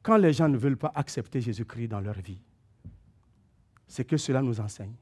[0.00, 2.38] Quand les gens ne veulent pas accepter Jésus-Christ dans leur vie,
[3.88, 4.94] c'est que cela nous enseigne.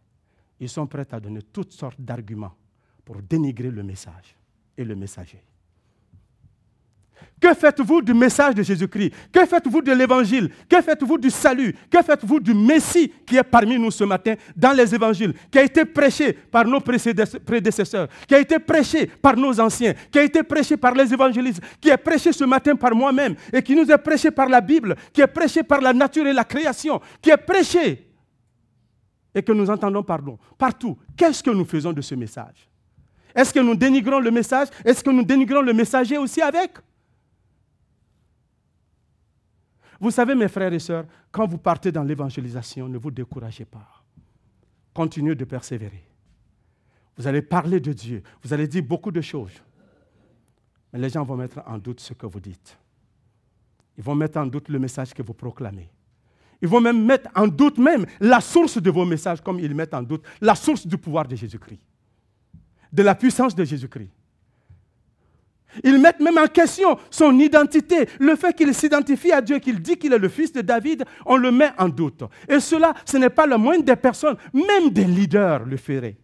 [0.59, 2.57] Ils sont prêts à donner toutes sortes d'arguments
[3.05, 4.35] pour dénigrer le message
[4.79, 5.45] et le messager.
[7.41, 9.13] Que faites-vous du message de Jésus-Christ?
[9.33, 10.51] Que faites-vous de l'évangile?
[10.69, 11.75] Que faites-vous du salut?
[11.91, 15.63] Que faites-vous du Messie qui est parmi nous ce matin dans les évangiles, qui a
[15.63, 20.43] été prêché par nos prédécesseurs, qui a été prêché par nos anciens, qui a été
[20.43, 23.99] prêché par les évangélistes, qui est prêché ce matin par moi-même et qui nous est
[23.99, 27.39] prêché par la Bible, qui est prêché par la nature et la création, qui est
[27.39, 28.07] prêché
[29.35, 32.69] et que nous entendons pardon partout, qu'est-ce que nous faisons de ce message?
[33.35, 34.69] Est-ce que nous dénigrons le message?
[34.85, 36.73] Est-ce que nous dénigrons le messager aussi avec?
[40.01, 44.03] Vous savez, mes frères et sœurs, quand vous partez dans l'évangélisation, ne vous découragez pas.
[44.95, 46.03] Continuez de persévérer.
[47.17, 49.53] Vous allez parler de Dieu, vous allez dire beaucoup de choses.
[50.93, 52.79] Mais les gens vont mettre en doute ce que vous dites.
[53.99, 55.91] Ils vont mettre en doute le message que vous proclamez.
[56.63, 59.95] Ils vont même mettre en doute même la source de vos messages, comme ils mettent
[59.95, 61.81] en doute la source du pouvoir de Jésus-Christ,
[62.93, 64.11] de la puissance de Jésus-Christ.
[65.85, 68.09] Ils mettent même en question son identité.
[68.19, 71.37] Le fait qu'il s'identifie à Dieu, qu'il dit qu'il est le fils de David, on
[71.37, 72.25] le met en doute.
[72.49, 76.17] Et cela, ce n'est pas le moindre des personnes, même des leaders le feraient.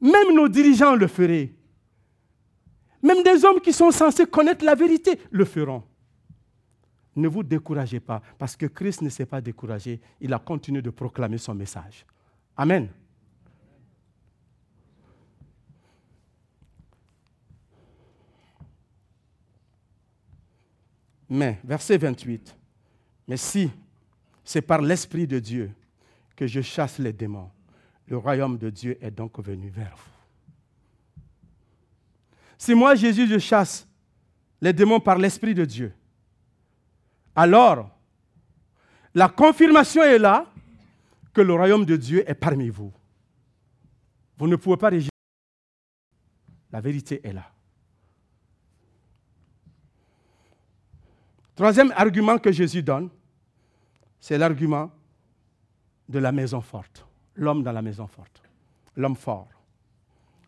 [0.00, 1.52] Même nos dirigeants le feraient.
[3.02, 5.82] Même des hommes qui sont censés connaître la vérité le feront.
[7.14, 10.00] Ne vous découragez pas, parce que Christ ne s'est pas découragé.
[10.20, 12.06] Il a continué de proclamer son message.
[12.56, 12.88] Amen.
[21.34, 22.54] Mais, verset 28,
[23.26, 23.70] mais si
[24.44, 25.72] c'est par l'Esprit de Dieu
[26.36, 27.50] que je chasse les démons,
[28.06, 31.22] le royaume de Dieu est donc venu vers vous.
[32.58, 33.88] Si moi, Jésus, je chasse
[34.60, 35.94] les démons par l'Esprit de Dieu,
[37.34, 37.88] alors
[39.14, 40.52] la confirmation est là
[41.32, 42.92] que le royaume de Dieu est parmi vous.
[44.36, 45.08] Vous ne pouvez pas régir.
[46.70, 47.50] La vérité est là.
[51.54, 53.10] Troisième argument que Jésus donne,
[54.18, 54.90] c'est l'argument
[56.08, 58.42] de la maison forte, l'homme dans la maison forte,
[58.96, 59.48] l'homme fort.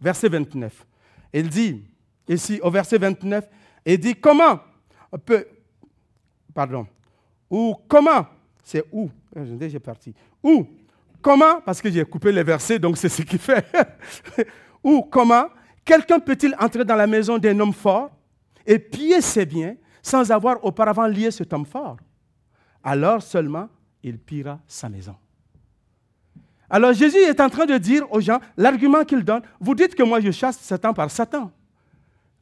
[0.01, 0.87] Verset 29.
[1.33, 1.85] Il dit,
[2.29, 3.49] ici au verset 29,
[3.87, 4.61] il dit comment
[5.25, 5.47] peut,
[6.53, 6.87] pardon,
[7.51, 8.27] ou comment,
[8.63, 9.11] c'est où,
[9.61, 10.67] j'ai parti, où,
[11.21, 13.65] comment, parce que j'ai coupé les versets, donc c'est ce qui fait,
[14.83, 15.47] ou comment,
[15.85, 18.11] quelqu'un peut-il entrer dans la maison d'un homme fort
[18.67, 21.97] et piller ses biens sans avoir auparavant lié cet homme fort.
[22.85, 23.69] Alors seulement
[24.03, 25.17] il pillera sa maison.
[26.71, 30.03] Alors Jésus est en train de dire aux gens, l'argument qu'il donne, vous dites que
[30.03, 31.51] moi je chasse Satan par Satan.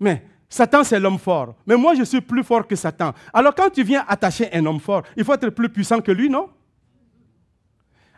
[0.01, 1.55] Mais Satan, c'est l'homme fort.
[1.65, 3.15] Mais moi, je suis plus fort que Satan.
[3.33, 6.29] Alors, quand tu viens attacher un homme fort, il faut être plus puissant que lui,
[6.29, 6.51] non?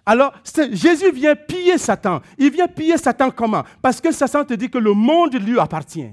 [0.05, 0.33] Alors,
[0.73, 2.21] Jésus vient piller Satan.
[2.37, 3.63] Il vient piller Satan comment?
[3.81, 6.13] Parce que Satan te dit que le monde lui appartient.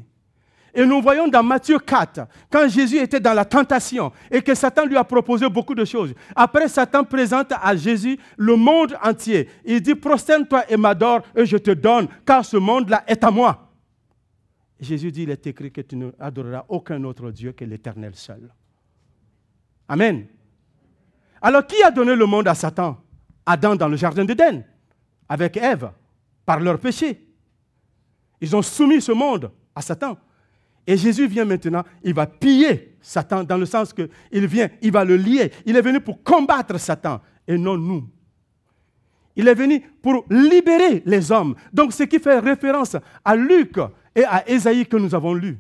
[0.73, 4.85] Et nous voyons dans Matthieu 4, quand Jésus était dans la tentation et que Satan
[4.85, 6.13] lui a proposé beaucoup de choses.
[6.35, 9.49] Après, Satan présente à Jésus le monde entier.
[9.65, 13.69] Il dit, prosterne-toi et m'adore et je te donne, car ce monde-là est à moi.
[14.79, 18.49] Jésus dit, il est écrit que tu ne adoreras aucun autre Dieu que l'Éternel seul.
[19.87, 20.25] Amen.
[21.41, 22.97] Alors, qui a donné le monde à Satan?
[23.45, 24.63] Adam dans le jardin d'Éden,
[25.27, 25.91] avec Ève,
[26.45, 27.27] par leur péché.
[28.39, 30.17] Ils ont soumis ce monde à Satan.
[30.87, 35.05] Et Jésus vient maintenant, il va piller Satan dans le sens qu'il vient, il va
[35.05, 35.51] le lier.
[35.65, 38.07] Il est venu pour combattre Satan et non nous.
[39.35, 41.55] Il est venu pour libérer les hommes.
[41.71, 43.77] Donc ce qui fait référence à Luc
[44.15, 45.57] et à Ésaïe que nous avons lu.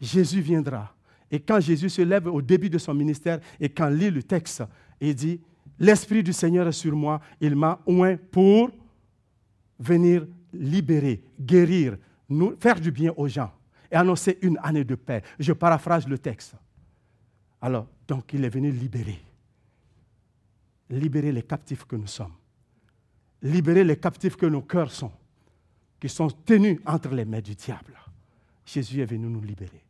[0.00, 0.94] Jésus viendra.
[1.30, 4.62] Et quand Jésus se lève au début de son ministère et quand lit le texte,
[5.00, 5.40] il dit,
[5.78, 8.70] l'Esprit du Seigneur est sur moi, il m'a oint pour
[9.78, 11.96] venir libérer, guérir,
[12.58, 13.52] faire du bien aux gens
[13.90, 15.22] et annoncer une année de paix.
[15.38, 16.54] Je paraphrase le texte.
[17.60, 19.20] Alors, donc il est venu libérer.
[20.90, 22.34] Libérer les captifs que nous sommes.
[23.42, 25.12] Libérer les captifs que nos cœurs sont,
[26.00, 27.98] qui sont tenus entre les mains du diable.
[28.64, 29.82] Jésus est venu nous libérer.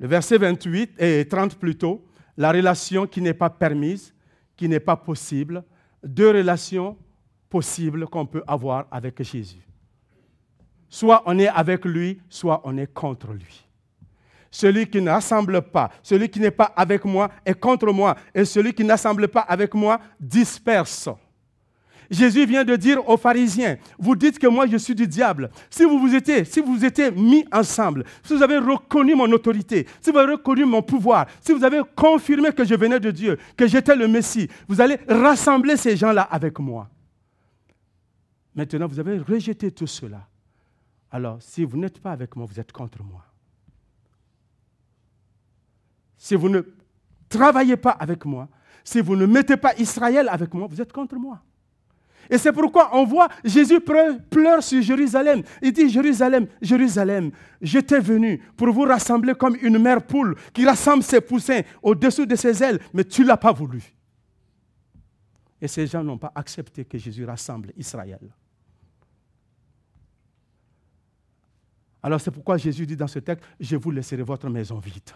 [0.00, 2.04] Le verset 28 et 30 plutôt
[2.40, 4.14] la relation qui n'est pas permise,
[4.56, 5.62] qui n'est pas possible,
[6.02, 6.96] deux relations
[7.50, 9.60] possibles qu'on peut avoir avec Jésus.
[10.88, 13.68] Soit on est avec lui, soit on est contre lui.
[14.50, 18.72] Celui qui n'assemble pas, celui qui n'est pas avec moi est contre moi, et celui
[18.72, 21.10] qui n'assemble pas avec moi disperse.
[22.10, 25.48] Jésus vient de dire aux pharisiens, vous dites que moi je suis du diable.
[25.70, 29.86] Si vous vous étiez, si vous étiez mis ensemble, si vous avez reconnu mon autorité,
[30.00, 33.38] si vous avez reconnu mon pouvoir, si vous avez confirmé que je venais de Dieu,
[33.56, 36.88] que j'étais le Messie, vous allez rassembler ces gens-là avec moi.
[38.56, 40.26] Maintenant, vous avez rejeté tout cela.
[41.12, 43.24] Alors, si vous n'êtes pas avec moi, vous êtes contre moi.
[46.16, 46.60] Si vous ne
[47.28, 48.48] travaillez pas avec moi,
[48.82, 51.40] si vous ne mettez pas Israël avec moi, vous êtes contre moi.
[52.30, 55.42] Et c'est pourquoi on voit Jésus pleure sur Jérusalem.
[55.60, 61.02] Il dit, Jérusalem, Jérusalem, j'étais venu pour vous rassembler comme une mère poule qui rassemble
[61.02, 63.82] ses poussins au-dessous de ses ailes, mais tu ne l'as pas voulu.
[65.60, 68.20] Et ces gens n'ont pas accepté que Jésus rassemble Israël.
[72.02, 75.10] Alors c'est pourquoi Jésus dit dans ce texte, je vous laisserai votre maison vide.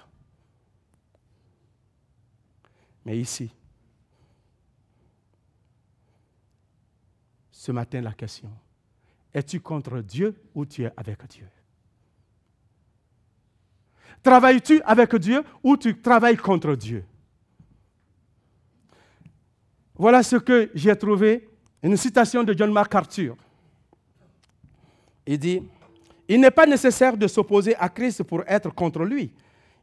[3.06, 3.50] Mais ici,
[7.64, 8.50] ce matin la question.
[9.32, 11.46] Es-tu contre Dieu ou tu es avec Dieu?
[14.22, 17.06] Travailles-tu avec Dieu ou tu travailles contre Dieu?
[19.94, 21.48] Voilà ce que j'ai trouvé,
[21.82, 23.34] une citation de John MacArthur.
[25.26, 25.62] Il dit,
[26.28, 29.32] il n'est pas nécessaire de s'opposer à Christ pour être contre lui.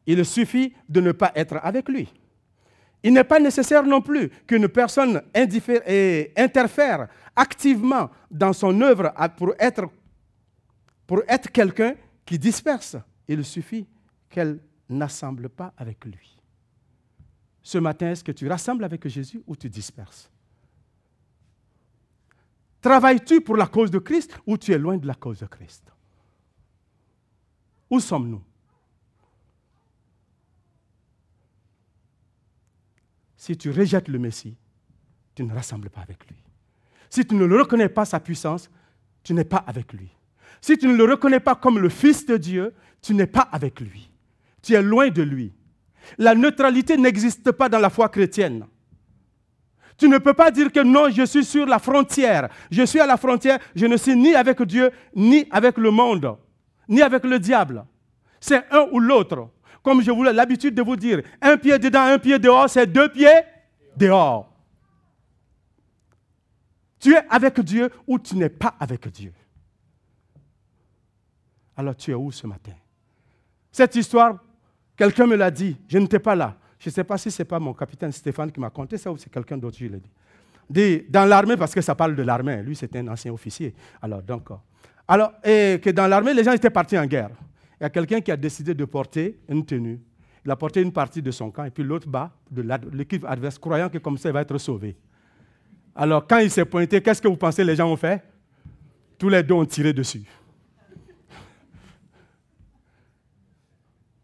[0.06, 2.14] Il suffit de ne pas être avec lui.
[3.04, 5.22] Il n'est pas nécessaire non plus qu'une personne
[6.38, 12.98] interfère activement dans son œuvre pour être, quelqu'un qui disperse.
[13.28, 13.88] Il suffit
[14.30, 16.38] qu'elle n'assemble pas avec lui.
[17.64, 20.30] Ce matin, est-ce que tu rassembles avec Jésus ou tu disperses?
[22.82, 25.84] Travailles-tu pour la cause de Christ ou tu es loin de la cause de Christ?
[27.90, 28.42] Où sommes-nous?
[33.42, 34.56] Si tu rejettes le Messie,
[35.34, 36.36] tu ne rassembles pas avec lui.
[37.10, 38.70] Si tu ne le reconnais pas sa puissance,
[39.24, 40.12] tu n'es pas avec lui.
[40.62, 43.80] Si tu ne le reconnais pas comme le Fils de Dieu, tu n'es pas avec
[43.80, 44.12] lui.
[44.62, 45.52] Tu es loin de lui.
[46.20, 48.68] La neutralité n'existe pas dans la foi chrétienne.
[49.98, 52.48] Tu ne peux pas dire que non, je suis sur la frontière.
[52.70, 56.38] Je suis à la frontière, je ne suis ni avec Dieu, ni avec le monde,
[56.88, 57.86] ni avec le diable.
[58.40, 59.50] C'est un ou l'autre.
[59.84, 63.10] Comme je voulais l'habitude de vous dire, un pied dedans, un pied dehors, c'est deux
[63.10, 63.42] pieds
[63.96, 64.52] dehors.
[67.00, 69.34] Tu es avec Dieu ou tu n'es pas avec Dieu.
[71.76, 72.74] Alors tu es où ce matin?
[73.72, 74.38] Cette histoire,
[74.96, 76.56] quelqu'un me l'a dit, je n'étais pas là.
[76.78, 79.12] Je ne sais pas si ce n'est pas mon capitaine Stéphane qui m'a conté ça
[79.12, 80.12] ou c'est quelqu'un d'autre qui l'a dit.
[80.70, 81.04] dit.
[81.10, 83.74] Dans l'armée, parce que ça parle de l'armée, lui c'était un ancien officier.
[84.02, 84.50] Alors, donc,
[85.08, 87.32] alors, et que dans l'armée, les gens étaient partis en guerre.
[87.82, 90.00] Il y a quelqu'un qui a décidé de porter une tenue.
[90.46, 92.64] Il a porté une partie de son camp et puis l'autre bas de
[92.94, 94.96] l'équipe adverse, croyant que comme ça, il va être sauvé.
[95.96, 98.24] Alors, quand il s'est pointé, qu'est-ce que vous pensez les gens ont fait?
[99.18, 100.22] Tous les deux ont tiré dessus.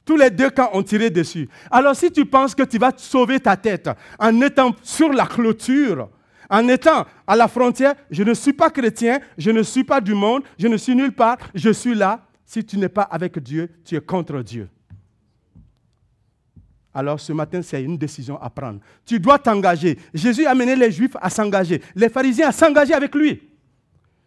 [0.05, 1.49] Tous les deux camps ont tiré dessus.
[1.71, 3.89] Alors, si tu penses que tu vas sauver ta tête
[4.19, 6.09] en étant sur la clôture,
[6.47, 10.13] en étant à la frontière, je ne suis pas chrétien, je ne suis pas du
[10.13, 12.21] monde, je ne suis nulle part, je suis là.
[12.47, 14.69] Si tu n'es pas avec Dieu, tu es contre Dieu.
[16.93, 18.79] Alors ce matin, c'est une décision à prendre.
[19.05, 19.99] Tu dois t'engager.
[20.13, 23.49] Jésus a amené les Juifs à s'engager, les pharisiens à s'engager avec lui.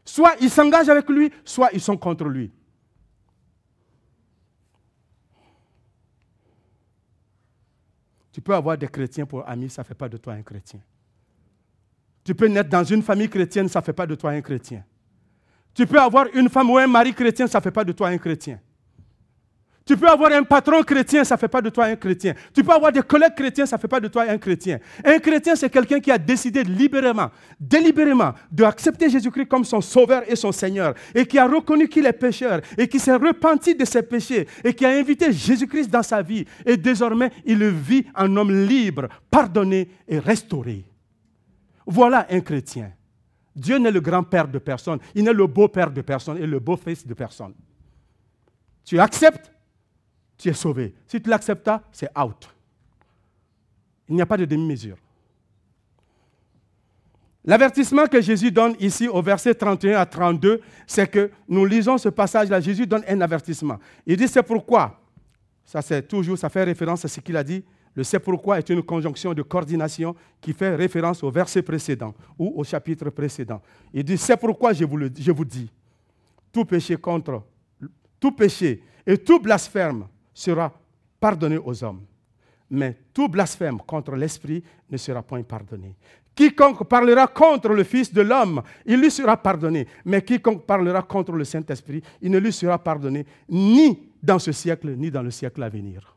[0.05, 2.53] Soit ils s'engagent avec lui, soit ils sont contre lui.
[8.31, 10.81] Tu peux avoir des chrétiens pour amis, ça ne fait pas de toi un chrétien.
[12.23, 14.85] Tu peux naître dans une famille chrétienne, ça ne fait pas de toi un chrétien.
[15.75, 18.09] Tu peux avoir une femme ou un mari chrétien, ça ne fait pas de toi
[18.09, 18.59] un chrétien.
[19.91, 22.35] Tu peux avoir un patron chrétien, ça ne fait pas de toi un chrétien.
[22.55, 24.79] Tu peux avoir des collègues chrétiens, ça ne fait pas de toi un chrétien.
[25.05, 27.29] Un chrétien, c'est quelqu'un qui a décidé libérément,
[27.59, 32.13] délibérément, d'accepter Jésus-Christ comme son sauveur et son Seigneur, et qui a reconnu qu'il est
[32.13, 36.23] pécheur, et qui s'est repenti de ses péchés, et qui a invité Jésus-Christ dans sa
[36.23, 36.45] vie.
[36.65, 40.85] Et désormais, il vit en homme libre, pardonné et restauré.
[41.85, 42.93] Voilà un chrétien.
[43.55, 47.07] Dieu n'est le grand-père de personne, il n'est le beau-père de personne et le beau-fils
[47.07, 47.55] de personne.
[48.85, 49.51] Tu acceptes
[50.41, 50.95] tu es sauvé.
[51.07, 52.49] Si tu l'acceptes c'est out.
[54.09, 54.97] Il n'y a pas de demi-mesure.
[57.45, 62.09] L'avertissement que Jésus donne ici au verset 31 à 32, c'est que nous lisons ce
[62.09, 63.79] passage-là, Jésus donne un avertissement.
[64.07, 65.01] Il dit c'est pourquoi,
[65.65, 67.63] ça c'est toujours, ça fait référence à ce qu'il a dit,
[67.95, 72.53] le c'est pourquoi est une conjonction de coordination qui fait référence au verset précédent ou
[72.57, 73.61] au chapitre précédent.
[73.93, 75.71] Il dit c'est pourquoi je vous, le, dis,
[76.53, 77.43] tout péché contre,
[78.19, 80.73] tout péché et tout blasphème sera
[81.19, 82.03] pardonné aux hommes.
[82.71, 85.97] Mais tout blasphème contre l'Esprit ne sera point pardonné.
[86.33, 89.89] Quiconque parlera contre le Fils de l'homme, il lui sera pardonné.
[90.05, 94.95] Mais quiconque parlera contre le Saint-Esprit, il ne lui sera pardonné ni dans ce siècle,
[94.97, 96.17] ni dans le siècle à venir.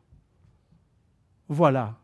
[1.54, 1.96] Voilà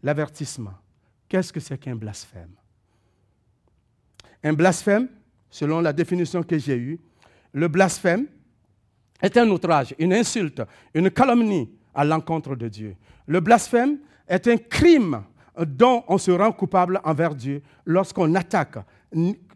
[0.00, 0.74] l'avertissement.
[1.28, 2.52] Qu'est-ce que c'est qu'un blasphème?
[4.44, 5.08] Un blasphème,
[5.50, 7.00] selon la définition que j'ai eue,
[7.52, 8.26] le blasphème,
[9.20, 10.62] est un outrage, une insulte,
[10.94, 12.94] une calomnie à l'encontre de Dieu.
[13.26, 15.24] Le blasphème est un crime
[15.66, 18.78] dont on se rend coupable envers Dieu lorsqu'on attaque,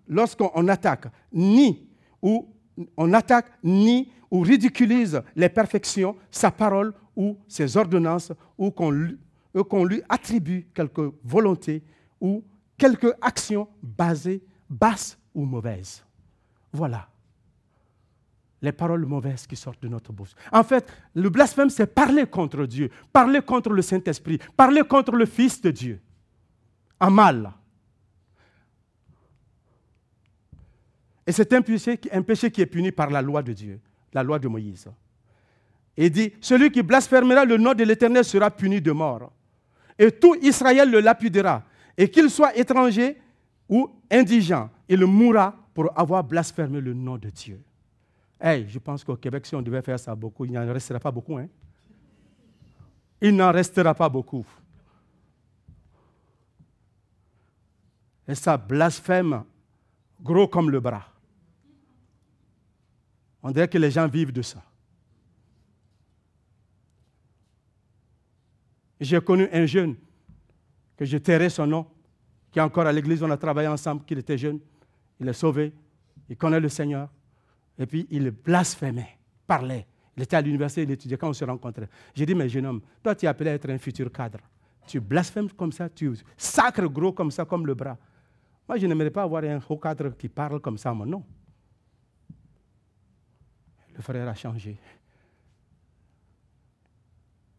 [0.09, 1.89] lorsqu'on attaque ni
[2.21, 2.53] ou
[2.97, 10.03] on attaque ni ou ridiculise les perfections, sa parole ou ses ordonnances, ou qu'on lui,
[10.09, 11.83] attribue quelque volonté
[12.19, 12.43] ou
[12.79, 16.03] quelque action basée, basse ou mauvaise.
[16.73, 17.09] Voilà
[18.63, 20.31] les paroles mauvaises qui sortent de notre bouche.
[20.53, 25.27] En fait, le blasphème, c'est parler contre Dieu, parler contre le Saint-Esprit, parler contre le
[25.27, 26.01] Fils de Dieu.
[27.01, 27.53] En mal.
[31.27, 33.81] Et c'est un péché qui est puni par la loi de Dieu,
[34.13, 34.89] la loi de Moïse.
[35.97, 39.33] Et dit, celui qui blasphémera le nom de l'Éternel sera puni de mort.
[39.99, 41.63] Et tout Israël le lapidera.
[41.97, 43.19] Et qu'il soit étranger
[43.69, 47.63] ou indigent, il mourra pour avoir blasphémé le nom de Dieu.
[48.41, 51.11] Hey, je pense qu'au Québec, si on devait faire ça beaucoup, il n'en restera pas
[51.11, 51.37] beaucoup.
[51.37, 51.49] Hein?
[53.21, 54.45] Il n'en restera pas beaucoup.
[58.27, 59.45] Et ça blasphème
[60.21, 61.07] gros comme le bras.
[63.43, 64.63] On dirait que les gens vivent de ça.
[69.01, 69.97] J'ai connu un jeune
[70.97, 71.87] que je tairai son nom,
[72.53, 74.61] qui est encore à l'église, on a travaillé ensemble, qu'il était jeune.
[75.19, 75.73] Il est sauvé,
[76.29, 77.09] il connaît le Seigneur.
[77.79, 79.87] Et puis il blasphémait, parlait.
[80.17, 81.89] Il était à l'université, il étudiait quand on se rencontrait.
[82.15, 84.39] J'ai dit, mais jeune homme, toi tu es appelé à être un futur cadre.
[84.87, 87.97] Tu blasphèmes comme ça, tu sacres gros comme ça, comme le bras.
[88.69, 91.25] Moi, je n'aimerais pas avoir un haut cadre qui parle comme ça mon nom.
[94.03, 94.77] Frère a changé.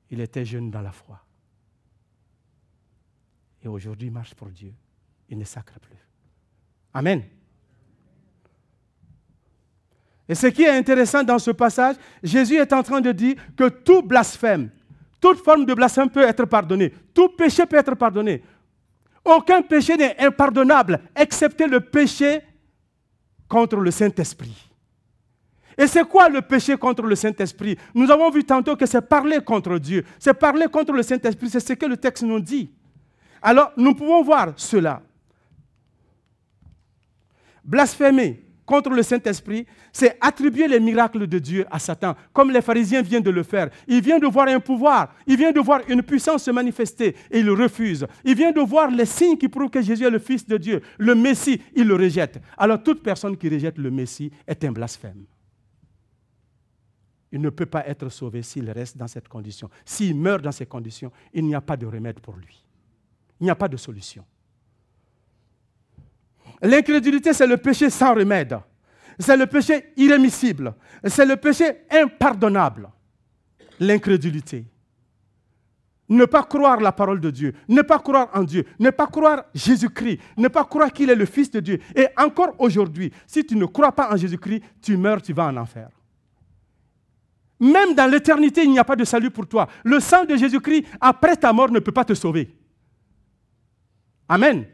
[0.10, 1.20] Il était jeune dans la foi.
[3.64, 4.74] Et aujourd'hui, il marche pour Dieu.
[5.30, 5.98] Il ne sacre plus.
[6.94, 7.24] Amen.
[10.28, 13.70] Et ce qui est intéressant dans ce passage, Jésus est en train de dire que
[13.70, 14.70] tout blasphème,
[15.20, 16.94] toute forme de blasphème peut être pardonné.
[17.14, 18.44] Tout péché peut être pardonné.
[19.26, 22.42] Aucun péché n'est impardonnable, excepté le péché
[23.48, 24.73] contre le Saint-Esprit.
[25.78, 27.78] Et c'est quoi le péché contre le Saint-Esprit?
[27.94, 31.60] Nous avons vu tantôt que c'est parler contre Dieu, c'est parler contre le Saint-Esprit, c'est
[31.60, 32.72] ce que le texte nous dit.
[33.42, 35.02] Alors, nous pouvons voir cela.
[37.64, 43.02] Blasphémer, contre le Saint-Esprit, c'est attribuer les miracles de Dieu à Satan, comme les pharisiens
[43.02, 43.70] viennent de le faire.
[43.88, 47.40] Il vient de voir un pouvoir, il vient de voir une puissance se manifester et
[47.40, 48.08] il refuse.
[48.24, 50.82] Il vient de voir les signes qui prouvent que Jésus est le Fils de Dieu,
[50.98, 52.42] le Messie, il le rejette.
[52.58, 55.26] Alors toute personne qui rejette le Messie est un blasphème.
[57.34, 59.68] Il ne peut pas être sauvé s'il reste dans cette condition.
[59.84, 62.64] S'il meurt dans ces conditions, il n'y a pas de remède pour lui.
[63.40, 64.24] Il n'y a pas de solution.
[66.62, 68.56] L'incrédulité, c'est le péché sans remède.
[69.18, 70.76] C'est le péché irrémissible.
[71.06, 72.88] C'est le péché impardonnable.
[73.80, 74.68] L'incrédulité.
[76.10, 79.46] Ne pas croire la parole de Dieu, ne pas croire en Dieu, ne pas croire
[79.56, 81.80] Jésus-Christ, ne pas croire qu'il est le Fils de Dieu.
[81.96, 85.58] Et encore aujourd'hui, si tu ne crois pas en Jésus-Christ, tu meurs, tu vas en
[85.58, 85.90] enfer.
[87.64, 89.70] Même dans l'éternité, il n'y a pas de salut pour toi.
[89.86, 92.54] Le sang de Jésus-Christ, après ta mort, ne peut pas te sauver.
[94.28, 94.66] Amen.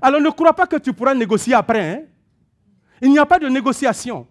[0.00, 1.90] Alors ne crois pas que tu pourras négocier après.
[1.90, 2.00] Hein.
[3.00, 4.26] Il n'y a pas de négociation.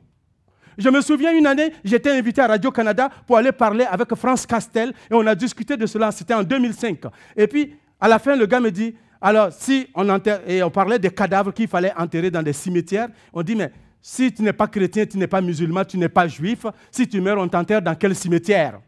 [0.78, 4.90] Je me souviens une année, j'étais invité à Radio-Canada pour aller parler avec France Castel
[5.10, 7.04] et on a discuté de cela, c'était en 2005.
[7.38, 10.70] Et puis, à la fin, le gars me dit, alors si on enterre, et on
[10.70, 14.54] parlait des cadavres qu'il fallait enterrer dans des cimetières, on dit, mais si tu n'es
[14.54, 17.82] pas chrétien, tu n'es pas musulman, tu n'es pas juif, si tu meurs, on t'enterre
[17.82, 18.82] dans quel cimetière?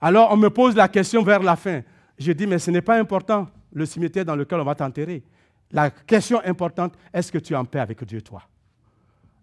[0.00, 1.82] Alors on me pose la question vers la fin.
[2.18, 5.22] Je dis, mais ce n'est pas important, le cimetière dans lequel on va t'enterrer.
[5.70, 8.42] La question importante, est-ce que tu es en paix avec Dieu, toi?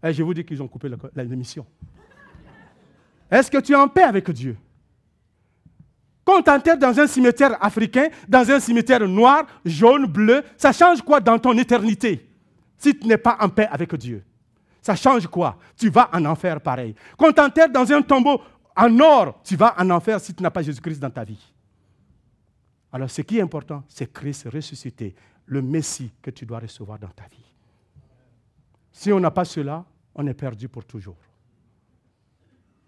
[0.04, 1.66] Et Je vous dis qu'ils ont coupé l'émission.
[3.30, 4.58] Est-ce que tu es en paix avec Dieu?
[6.24, 11.20] Quand t'enterre dans un cimetière africain, dans un cimetière noir, jaune, bleu, ça change quoi
[11.20, 12.28] dans ton éternité?
[12.78, 14.24] Si tu n'es pas en paix avec Dieu
[14.82, 15.58] Ça change quoi?
[15.78, 16.96] Tu vas en enfer pareil.
[17.18, 18.42] Quand on t'enterre dans un tombeau
[18.76, 21.54] en or, tu vas en enfer si tu n'as pas Jésus-Christ dans ta vie.
[22.92, 25.16] Alors ce qui est important, c'est Christ ressuscité
[25.46, 27.46] le Messie que tu dois recevoir dans ta vie.
[28.92, 31.18] Si on n'a pas cela, on est perdu pour toujours.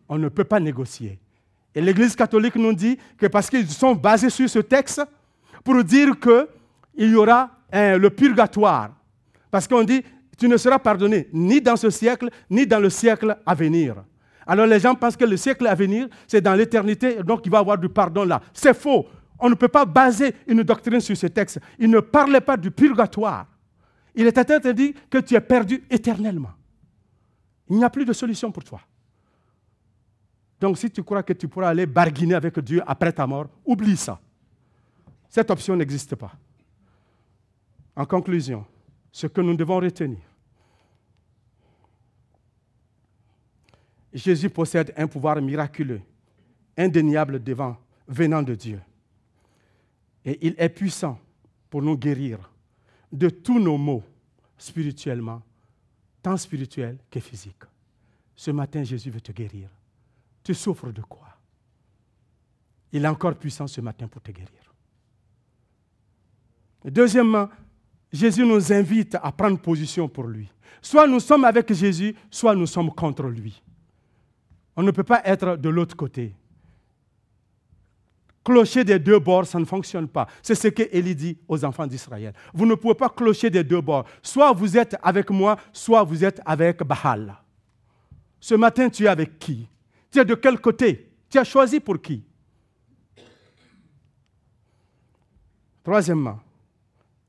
[0.09, 1.19] On ne peut pas négocier.
[1.75, 5.01] Et l'Église catholique nous dit que parce qu'ils sont basés sur ce texte,
[5.63, 8.91] pour dire qu'il y aura le purgatoire.
[9.49, 10.03] Parce qu'on dit,
[10.43, 14.03] tu ne seras pardonné ni dans ce siècle, ni dans le siècle à venir.
[14.45, 17.59] Alors les gens pensent que le siècle à venir, c'est dans l'éternité, donc il va
[17.59, 18.41] y avoir du pardon là.
[18.53, 19.07] C'est faux.
[19.39, 21.61] On ne peut pas baser une doctrine sur ce texte.
[21.79, 23.45] Il ne parlait pas du purgatoire.
[24.13, 26.51] Il était interdit que tu es perdu éternellement.
[27.69, 28.81] Il n'y a plus de solution pour toi.
[30.59, 33.95] Donc si tu crois que tu pourras aller barguiner avec Dieu après ta mort, oublie
[33.95, 34.19] ça.
[35.29, 36.33] Cette option n'existe pas.
[37.95, 38.65] En conclusion,
[39.09, 40.19] ce que nous devons retenir,
[44.13, 46.01] Jésus possède un pouvoir miraculeux,
[46.77, 48.79] indéniable devant, venant de Dieu.
[50.23, 51.19] Et il est puissant
[51.69, 52.51] pour nous guérir
[53.11, 54.03] de tous nos maux
[54.57, 55.41] spirituellement,
[56.21, 57.63] tant spirituels que physiques.
[58.35, 59.69] Ce matin, Jésus veut te guérir.
[60.43, 61.27] Tu souffres de quoi?
[62.91, 64.73] Il est encore puissant ce matin pour te guérir.
[66.85, 67.49] Deuxièmement,
[68.11, 70.47] Jésus nous invite à prendre position pour lui.
[70.81, 73.61] Soit nous sommes avec Jésus, soit nous sommes contre lui.
[74.75, 76.35] On ne peut pas être de l'autre côté.
[78.43, 80.27] Clocher des deux bords, ça ne fonctionne pas.
[80.41, 82.33] C'est ce que Élie dit aux enfants d'Israël.
[82.53, 84.05] Vous ne pouvez pas clocher des deux bords.
[84.21, 87.37] Soit vous êtes avec moi, soit vous êtes avec Baal.
[88.39, 89.69] Ce matin, tu es avec qui?
[90.11, 91.09] Tu es de quel côté?
[91.29, 92.23] Tu as choisi pour qui?
[95.81, 96.39] Troisièmement,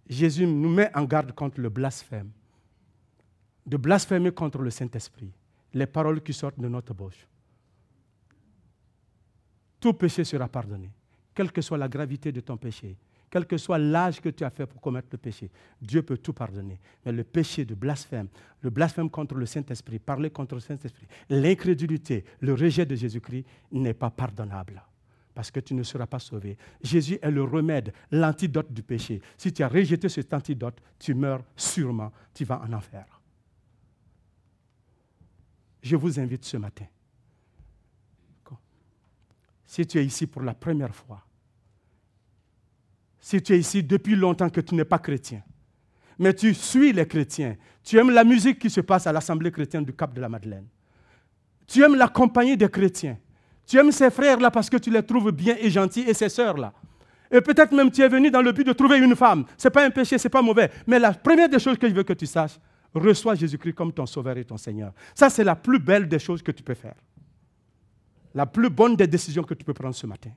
[0.09, 2.31] Jésus nous met en garde contre le blasphème.
[3.65, 5.33] De blasphémer contre le Saint-Esprit,
[5.73, 7.27] les paroles qui sortent de notre bouche.
[9.85, 10.91] Tout péché sera pardonné,
[11.35, 12.97] quelle que soit la gravité de ton péché,
[13.29, 15.51] quel que soit l'âge que tu as fait pour commettre le péché.
[15.79, 16.81] Dieu peut tout pardonner.
[17.05, 18.29] Mais le péché de blasphème,
[18.63, 23.93] le blasphème contre le Saint-Esprit, parler contre le Saint-Esprit, l'incrédulité, le rejet de Jésus-Christ n'est
[23.93, 24.83] pas pardonnable
[25.35, 26.57] parce que tu ne seras pas sauvé.
[26.83, 29.21] Jésus est le remède, l'antidote du péché.
[29.37, 33.05] Si tu as rejeté cet antidote, tu meurs sûrement, tu vas en enfer.
[35.83, 36.87] Je vous invite ce matin
[39.75, 41.21] si tu es ici pour la première fois,
[43.19, 45.43] si tu es ici depuis longtemps que tu n'es pas chrétien,
[46.17, 49.85] mais tu suis les chrétiens, tu aimes la musique qui se passe à l'Assemblée chrétienne
[49.85, 50.69] du Cap de la Madeleine,
[51.67, 53.19] tu aimes la compagnie des chrétiens,
[53.67, 56.73] tu aimes ces frères-là parce que tu les trouves bien et gentils et ces sœurs-là.
[57.33, 59.45] Et peut-être même tu es venu dans le but de trouver une femme.
[59.59, 60.71] Ce n'est pas un péché, ce n'est pas mauvais.
[60.87, 62.61] Mais la première des choses que je veux que tu saches,
[62.95, 64.93] reçois Jésus-Christ comme ton sauveur et ton Seigneur.
[65.17, 66.95] Ça, c'est la plus belle des choses que tu peux faire
[68.35, 70.31] la plus bonne des décisions que tu peux prendre ce matin.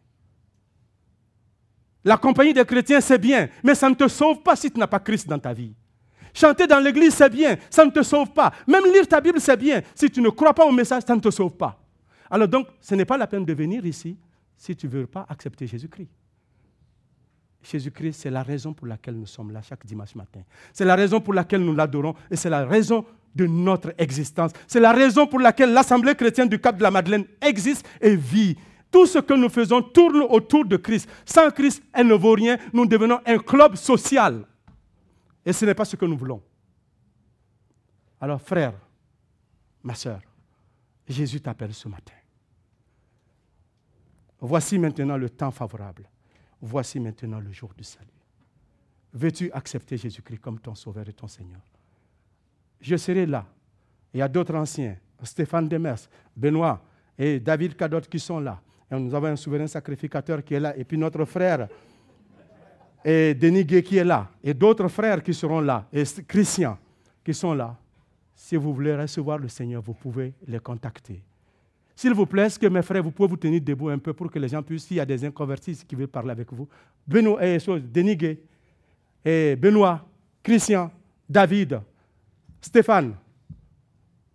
[2.03, 4.87] La compagnie des chrétiens, c'est bien, mais ça ne te sauve pas si tu n'as
[4.87, 5.73] pas Christ dans ta vie.
[6.33, 8.53] Chanter dans l'église, c'est bien, ça ne te sauve pas.
[8.67, 9.81] Même lire ta Bible, c'est bien.
[9.95, 11.79] Si tu ne crois pas au message, ça ne te sauve pas.
[12.29, 14.17] Alors donc, ce n'est pas la peine de venir ici
[14.55, 16.09] si tu ne veux pas accepter Jésus-Christ.
[17.63, 20.41] Jésus-Christ, c'est la raison pour laquelle nous sommes là chaque dimanche matin.
[20.71, 23.03] C'est la raison pour laquelle nous l'adorons et c'est la raison
[23.37, 24.51] de notre existence.
[24.67, 28.57] C'est la raison pour laquelle l'Assemblée chrétienne du Cap de la Madeleine existe et vit.
[28.91, 31.09] Tout ce que nous faisons tourne autour de Christ.
[31.25, 32.57] Sans Christ, elle ne vaut rien.
[32.73, 34.45] Nous devenons un club social.
[35.45, 36.41] Et ce n'est pas ce que nous voulons.
[38.19, 38.73] Alors, frère,
[39.83, 40.21] ma soeur,
[41.07, 42.13] Jésus t'appelle ce matin.
[44.39, 46.09] Voici maintenant le temps favorable.
[46.61, 48.07] Voici maintenant le jour du salut.
[49.13, 51.61] Veux-tu accepter Jésus-Christ comme ton Sauveur et ton Seigneur?
[52.79, 53.45] Je serai là.
[54.13, 56.81] Il y a d'autres anciens, Stéphane Demers, Benoît
[57.17, 58.59] et David Cadot qui sont là.
[58.89, 60.77] Et nous avons un souverain sacrificateur qui est là.
[60.77, 61.67] Et puis notre frère,
[63.03, 64.29] et Denis Gué qui est là.
[64.43, 65.87] Et d'autres frères qui seront là.
[65.91, 66.77] Et Christian
[67.23, 67.75] qui sont là.
[68.35, 71.23] Si vous voulez recevoir le Seigneur, vous pouvez les contacter.
[71.95, 74.29] S'il vous plaît, est-ce que mes frères, vous pouvez vous tenir debout un peu pour
[74.29, 76.67] que les gens puissent, s'il y a des inconvertis qui veulent parler avec vous?
[77.07, 78.43] Benoît, et, Denis Gué,
[79.25, 80.05] et Benoît,
[80.43, 80.91] Christian,
[81.27, 81.79] David,
[82.67, 83.15] Stéphane,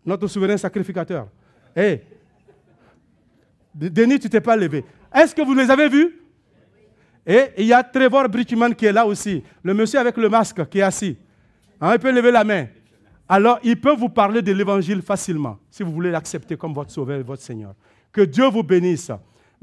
[0.07, 1.29] notre souverain sacrificateur.
[1.77, 2.01] Hé,
[3.75, 4.85] Denis, tu t'es pas levé.
[5.15, 6.19] Est-ce que vous les avez vus?
[7.27, 10.67] Et il y a Trevor Brickman qui est là aussi, le monsieur avec le masque
[10.71, 11.17] qui est assis.
[11.81, 12.67] Hein, il peut lever la main.
[13.29, 17.21] Alors, il peut vous parler de l'évangile facilement, si vous voulez l'accepter comme votre sauveur
[17.21, 17.75] et votre Seigneur.
[18.11, 19.11] Que Dieu vous bénisse.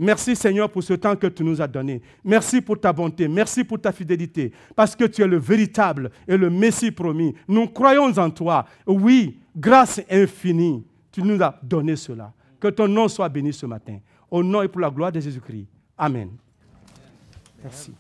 [0.01, 2.01] Merci Seigneur pour ce temps que tu nous as donné.
[2.23, 3.27] Merci pour ta bonté.
[3.27, 4.53] Merci pour ta fidélité.
[4.73, 7.35] Parce que tu es le véritable et le Messie promis.
[7.45, 8.65] Nous croyons en toi.
[8.87, 10.85] Oui, grâce infinie.
[11.11, 12.31] Tu nous as donné cela.
[12.61, 13.99] Que ton nom soit béni ce matin.
[14.31, 15.67] Au nom et pour la gloire de Jésus-Christ.
[15.97, 16.29] Amen.
[17.61, 17.91] Merci.